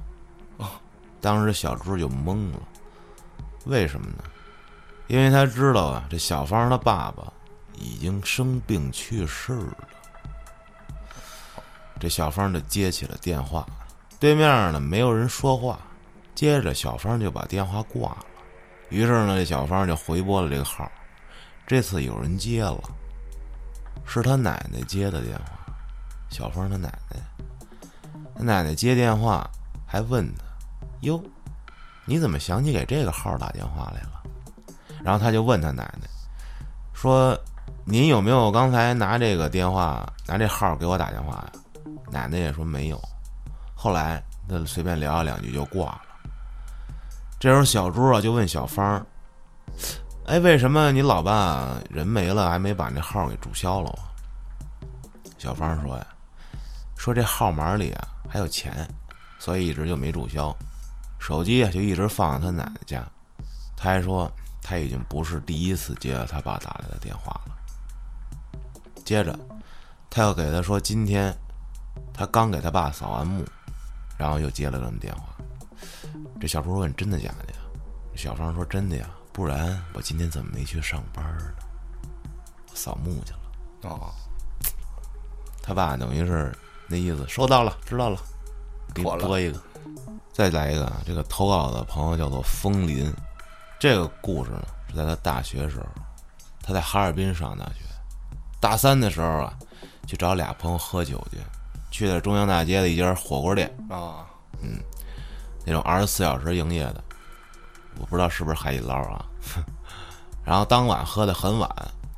[1.21, 2.59] 当时小朱就懵了，
[3.67, 4.25] 为什么呢？
[5.07, 7.33] 因为他知道啊，这小芳的爸爸
[7.75, 9.89] 已经生病去世了。
[11.99, 13.67] 这小芳就接起了电话，
[14.21, 15.81] 对面呢没有人说话，
[16.35, 18.25] 接着小芳就把电话挂了。
[18.91, 20.91] 于是呢，这小芳就回拨了这个号，
[21.67, 22.81] 这次有人接了，
[24.07, 25.75] 是他奶奶接的电话，
[26.31, 27.21] 小芳的奶奶。
[28.37, 29.51] 他奶奶接电话
[29.85, 30.45] 还问他
[31.01, 31.23] ：“哟，
[32.05, 34.23] 你怎么想起给这个号打电话来了？”
[35.03, 36.09] 然后他就问他奶奶
[36.93, 37.39] 说
[37.87, 41.53] ：“您有没有刚才拿这个电话拿这号给我打电话呀？”
[42.11, 43.01] 奶奶也说没有。
[43.75, 46.03] 后来他随便聊了两句就挂了。
[47.39, 49.07] 这时候小朱啊就问小芳
[50.27, 53.97] ：“哎，为什么你老爸人没了还没把那号给注销了？”
[55.39, 56.07] 小芳说：“呀，
[56.97, 58.89] 说这号码里啊还有钱，
[59.39, 60.55] 所以一直就没注销。
[61.19, 63.07] 手机啊就一直放在他奶奶家。
[63.77, 64.31] 他还说
[64.63, 67.57] 他已经不是第一次接到他爸打来的电话了。
[69.05, 69.39] 接着，
[70.11, 71.37] 他又给他说今天
[72.13, 73.45] 他刚给他爸扫完墓，
[74.19, 75.23] 然后又接了这么电话。”
[76.41, 77.61] 这小叔问：“真的假的呀？”
[78.17, 81.45] 小芳说：“真的呀，不然我今天怎么没去上班呢？
[82.69, 83.39] 我扫墓去了。”
[83.89, 84.13] 哦，
[85.63, 86.53] 他爸等于是
[86.89, 88.21] 那意思，收到了，知道了，
[88.93, 89.63] 给你妥了播一个。
[90.39, 93.13] 再来一个啊，这个投稿的朋友叫做风林，
[93.77, 95.87] 这个故事呢是在他大学时候，
[96.63, 97.81] 他在哈尔滨上大学，
[98.61, 99.53] 大三的时候啊，
[100.07, 101.39] 去找俩朋友喝酒去，
[101.91, 104.27] 去的中央大街的一家火锅店，啊，
[104.63, 104.79] 嗯
[105.67, 107.03] 那种二十四小时营业的，
[107.99, 109.27] 我不知道是不是海底捞啊。
[110.47, 111.69] 然后当晚喝的很晚，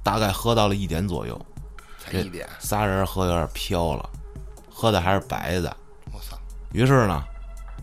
[0.02, 1.40] 大概喝到了一点左右，
[1.98, 4.10] 才一点，仨人喝有点飘了，
[4.70, 5.74] 喝的还是白的。
[6.12, 6.38] 我操，
[6.72, 7.24] 于是呢，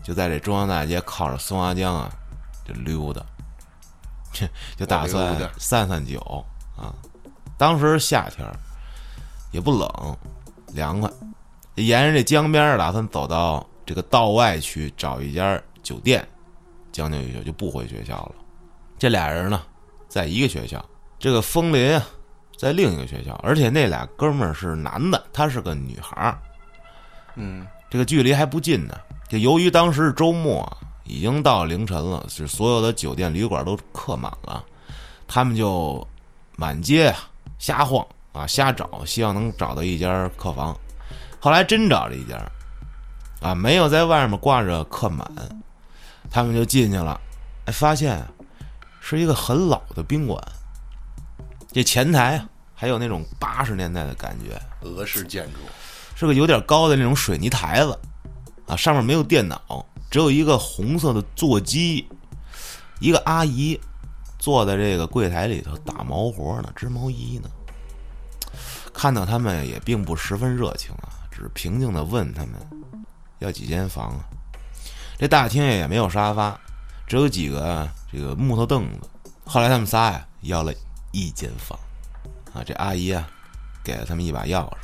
[0.02, 2.10] 就在这中央大街靠着松花江啊，
[2.66, 3.22] 就溜达，
[4.76, 6.18] 就打算散散酒
[6.76, 6.94] 啊。
[7.56, 8.46] 当时夏天
[9.50, 10.16] 也不冷，
[10.68, 11.10] 凉快，
[11.74, 16.26] 沿着这江边打算走到这个道外去找一家酒店
[16.92, 18.34] 将就一宿，就不回学校了。
[18.98, 19.60] 这俩人呢，
[20.08, 20.84] 在一个学校，
[21.18, 22.06] 这个风林啊，
[22.56, 26.38] 在另一个学校，而且那俩哥们儿是男的，她是个女孩儿，
[27.36, 28.96] 嗯，这个距离还不近呢。
[29.28, 30.66] 就由于当时是周末，
[31.04, 34.64] 已经到凌晨了，是所有的酒店旅馆都客满了，
[35.26, 36.06] 他们就
[36.56, 40.74] 满街啊瞎晃啊瞎找，希望能找到一家客房。
[41.38, 42.36] 后来真找了一家，
[43.40, 45.30] 啊，没有在外面挂着客满，
[46.30, 47.20] 他们就进去了，
[47.66, 48.26] 哎，发现
[49.00, 50.42] 是一个很老的宾馆，
[51.70, 55.60] 这前台啊还有那种八十年代的感觉，俄式建筑，
[56.14, 57.98] 是个有点高的那种水泥台子。
[58.68, 62.06] 啊，上面没有电脑，只有一个红色的座机，
[63.00, 63.80] 一个阿姨
[64.38, 67.48] 坐在这个柜台里头打毛活呢，织毛衣呢。
[68.92, 72.54] 看到他们也并不十分热情啊，只是平静的问他们
[73.38, 74.20] 要几间房啊。
[75.18, 76.60] 这大厅也没有沙发，
[77.06, 79.08] 只有几个这个木头凳子。
[79.46, 80.74] 后来他们仨呀要了
[81.10, 81.78] 一间房，
[82.52, 83.26] 啊，这阿姨啊
[83.82, 84.74] 给了他们一把钥匙，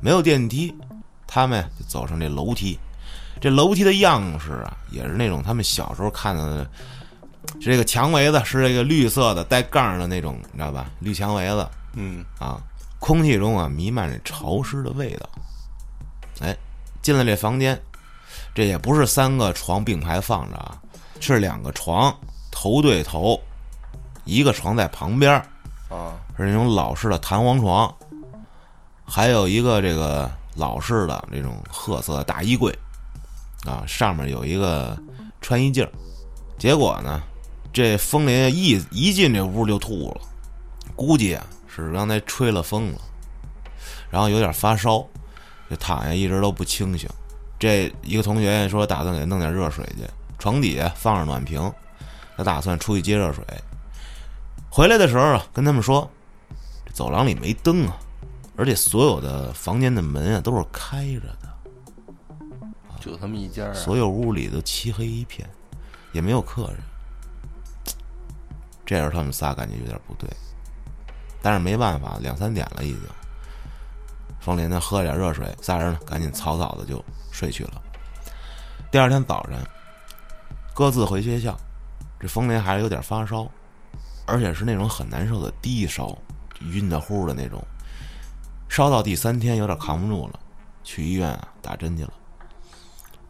[0.00, 0.72] 没有电梯。
[1.26, 2.78] 他们就走上这楼梯，
[3.44, 6.66] 这楼梯的样式啊，也是那种他们小时候看到的，
[7.60, 10.86] 这个墙围子是这个绿色的带杠的那种，你知道吧？
[10.98, 12.58] 绿墙围子，嗯啊，
[12.98, 15.28] 空气中啊弥漫着潮湿的味道。
[16.40, 16.56] 哎，
[17.02, 17.78] 进了这房间，
[18.54, 20.80] 这也不是三个床并排放着啊，
[21.20, 22.16] 是两个床
[22.50, 23.38] 头对头，
[24.24, 25.34] 一个床在旁边
[25.90, 27.94] 啊，是那种老式的弹簧床，
[29.04, 30.30] 还有一个这个。
[30.56, 32.72] 老式的这种褐色大衣柜，
[33.64, 34.96] 啊，上面有一个
[35.40, 35.88] 穿衣镜
[36.58, 37.22] 结果呢，
[37.72, 40.20] 这风林一一进这屋就吐了，
[40.94, 42.98] 估计啊是刚才吹了风了，
[44.10, 45.04] 然后有点发烧，
[45.68, 47.08] 就躺下一直都不清醒。
[47.58, 50.04] 这一个同学说打算给弄点热水去，
[50.38, 51.72] 床底下放着暖瓶，
[52.36, 53.44] 他打算出去接热水。
[54.70, 56.10] 回来的时候啊，跟他们说，
[56.92, 57.96] 走廊里没灯啊。
[58.56, 61.43] 而且所有的房间的门啊都是开着的，
[63.04, 65.46] 就他们一家，所有屋里都漆黑一片，
[66.12, 66.78] 也没有客人。
[68.86, 70.26] 这时候他们仨感觉有点不对，
[71.42, 73.00] 但是没办法，两三点了已经。
[74.40, 77.82] 风林呢喝了点热水，仨人呢赶紧草草的就睡去了。
[78.90, 79.58] 第二天早晨，
[80.74, 81.54] 各自回学校，
[82.18, 83.46] 这风林还是有点发烧，
[84.26, 86.16] 而且是那种很难受的低烧，
[86.72, 87.62] 晕的乎的那种。
[88.70, 90.40] 烧到第三天，有点扛不住了，
[90.82, 92.12] 去医院啊打针去了。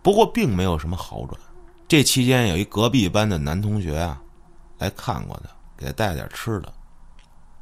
[0.05, 1.41] 不过并没有什么好转。
[1.89, 4.21] 这期间，有一隔壁班的男同学啊
[4.77, 5.49] 来看过他，
[5.79, 6.71] 给他带了点吃的。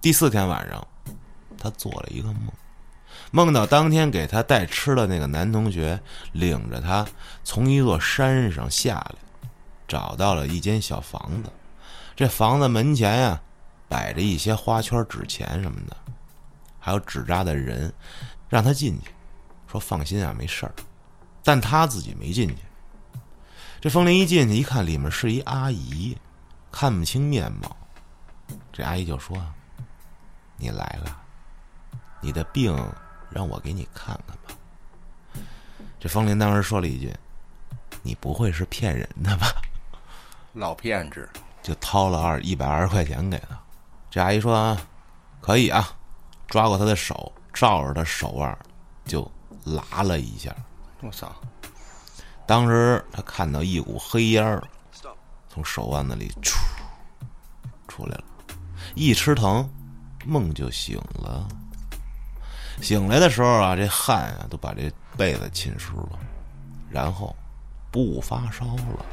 [0.00, 0.84] 第四天晚上，
[1.56, 2.48] 他做了一个梦，
[3.30, 6.00] 梦到当天给他带吃的那个男同学
[6.32, 7.06] 领着他
[7.44, 9.14] 从一座山上下来，
[9.86, 11.52] 找到了一间小房子。
[12.16, 13.40] 这房子门前呀
[13.88, 15.96] 摆着一些花圈、纸钱什么的。
[16.80, 17.92] 还有纸扎的人，
[18.48, 19.12] 让他进去，
[19.70, 20.74] 说放心啊，没事儿。
[21.42, 22.56] 但他自己没进去。
[23.80, 26.16] 这风铃一进去一看，里面是一阿姨，
[26.70, 27.76] 看不清面貌。
[28.72, 29.36] 这阿姨就说
[30.56, 31.20] ：“你来了，
[32.20, 32.76] 你的病
[33.30, 35.42] 让我给你看看吧。”
[35.98, 37.14] 这风铃当时说了一句
[38.02, 39.46] ：“你不会是骗人的吧？”
[40.54, 41.28] 老骗子，
[41.62, 43.58] 就掏了二一百二十块钱给他。
[44.10, 44.76] 这阿姨说
[45.40, 45.88] ：“可以啊。”
[46.46, 48.58] 抓过他的手，照着他手腕
[49.06, 49.28] 就
[49.64, 50.54] 拉了一下。
[51.02, 51.34] 我操！
[52.46, 54.62] 当时他看到一股黑烟儿
[55.48, 56.58] 从手腕子里出
[57.88, 58.24] 出来了，
[58.94, 59.68] 一吃疼，
[60.24, 61.46] 梦就醒了。
[62.80, 66.18] 醒来的时候啊，这汗啊都把这被子浸湿了，
[66.90, 67.34] 然后
[67.90, 69.04] 不发烧了。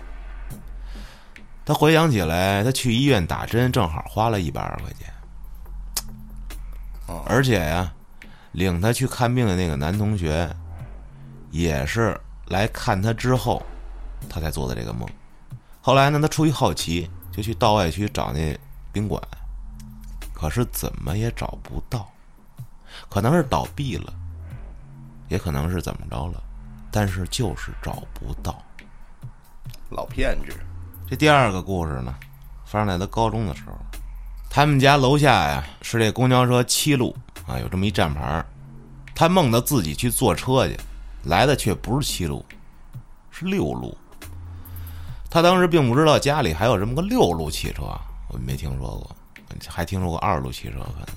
[1.65, 5.13] 他回想起来，他去医院打针，正好花了一百二十块钱。
[7.25, 7.91] 而且呀，
[8.53, 10.49] 领他去看病的那个男同学，
[11.51, 13.61] 也是来看他之后，
[14.29, 15.07] 他才做的这个梦。
[15.81, 18.57] 后来呢，他出于好奇，就去道外区找那
[18.91, 19.21] 宾馆，
[20.33, 22.11] 可是怎么也找不到，
[23.09, 24.13] 可能是倒闭了，
[25.27, 26.41] 也可能是怎么着了，
[26.91, 28.61] 但是就是找不到。
[29.89, 30.55] 老骗子。
[31.09, 32.13] 这第二个故事呢，
[32.65, 33.75] 发生在他高中的时候。
[34.51, 37.15] 他们家楼下呀是这公交车七路
[37.47, 38.43] 啊，有这么一站牌
[39.13, 40.75] 他梦到自己去坐车去，
[41.29, 42.43] 来的却不是七路，
[43.29, 43.95] 是六路。
[45.29, 47.83] 他当时并不知道家里还有这么个六路汽车，
[48.29, 49.15] 我没听说过，
[49.67, 51.15] 还听说过二路汽车，可能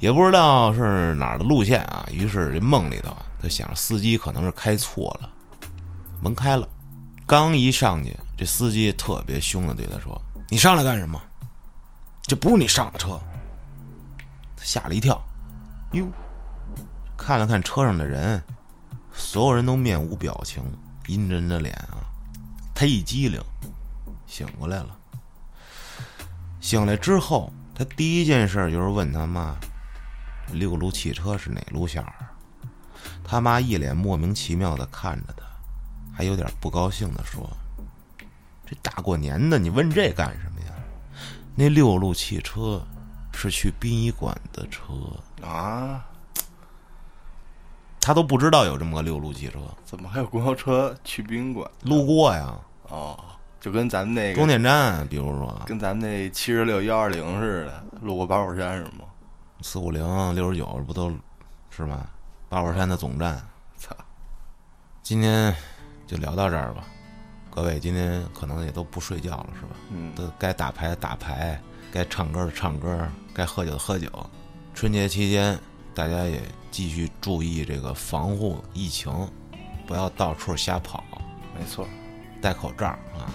[0.00, 2.04] 也不知道是哪儿的路线啊。
[2.12, 5.30] 于是这梦里头，他想司机可能是开错了，
[6.20, 6.68] 门开了，
[7.24, 10.20] 刚一上去，这司机特别凶的对他说
[10.50, 11.22] ：“你上来干什么？
[12.22, 13.18] 这不是你上的车。”
[14.58, 15.22] 他吓了一跳，
[15.92, 16.04] 哟，
[17.16, 18.42] 看了看车上的人，
[19.18, 20.62] 所有人都面无表情，
[21.08, 21.98] 阴沉着脸啊。
[22.74, 23.42] 他一激灵，
[24.26, 24.96] 醒过来了。
[26.60, 29.56] 醒来之后，他第一件事就是问他妈
[30.54, 32.14] ：“六路汽车是哪路线儿？”
[33.24, 35.44] 他妈一脸莫名其妙的看着他，
[36.16, 37.50] 还有点不高兴的说
[38.64, 40.72] ：“这大过年的，你问这干什么呀？
[41.54, 42.80] 那六路汽车
[43.34, 44.94] 是去殡仪馆的车
[45.44, 46.06] 啊！
[48.08, 51.70] 他都不知道有这么个六路汽车，怎么还有公交车去宾馆？
[51.82, 52.54] 路过呀。”
[52.88, 53.22] 哦，
[53.60, 59.04] 就跟咱们那个终点站，比如说跟咱们那七十六幺二零似的，路过八宝山是吗？
[59.60, 60.02] 四五零
[60.34, 61.12] 六十九不都
[61.68, 62.06] 是吗？
[62.48, 63.46] 八宝山的总站。
[63.76, 63.94] 操！
[65.02, 65.54] 今天
[66.06, 66.84] 就聊到这儿吧，
[67.50, 69.76] 各位今天可能也都不睡觉了，是吧？
[69.90, 70.14] 嗯。
[70.14, 71.60] 都该打牌打牌，
[71.92, 74.08] 该唱歌的唱歌，该喝酒的喝酒。
[74.72, 75.60] 春节期间，
[75.98, 76.40] 大家也
[76.70, 79.12] 继续注意这个防护疫情，
[79.84, 81.02] 不要到处瞎跑。
[81.58, 81.88] 没错。
[82.40, 83.26] 戴口罩啊，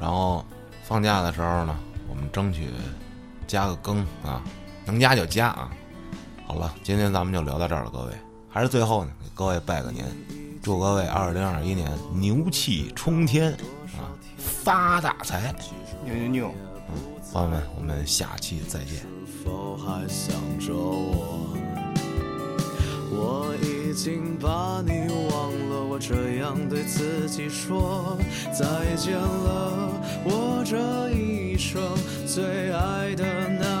[0.00, 0.42] 然后
[0.82, 2.70] 放假的时候呢，我们争取
[3.46, 4.42] 加个更啊，
[4.86, 5.70] 能加就加啊。
[6.46, 8.12] 好了，今天咱们就聊到这儿了，各位。
[8.48, 10.06] 还是最后呢，给各位拜个年，
[10.62, 13.52] 祝各位二零二一年牛气冲天
[13.98, 14.08] 啊，
[14.38, 15.54] 发大财，
[16.02, 16.54] 牛牛牛！
[17.30, 19.04] 朋友们，我们下期再见。
[19.44, 19.76] 我
[23.18, 28.16] 我已经把你忘了，我这样对自己说
[28.52, 29.90] 再见了。
[30.24, 31.80] 我这一生
[32.26, 33.24] 最爱的
[33.58, 33.75] 那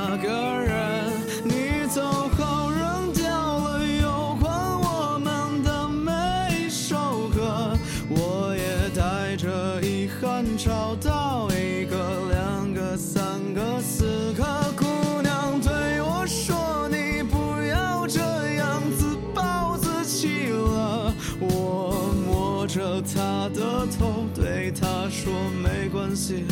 [25.26, 26.44] 说：“没关系，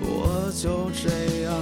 [0.00, 1.54] 我就这样。”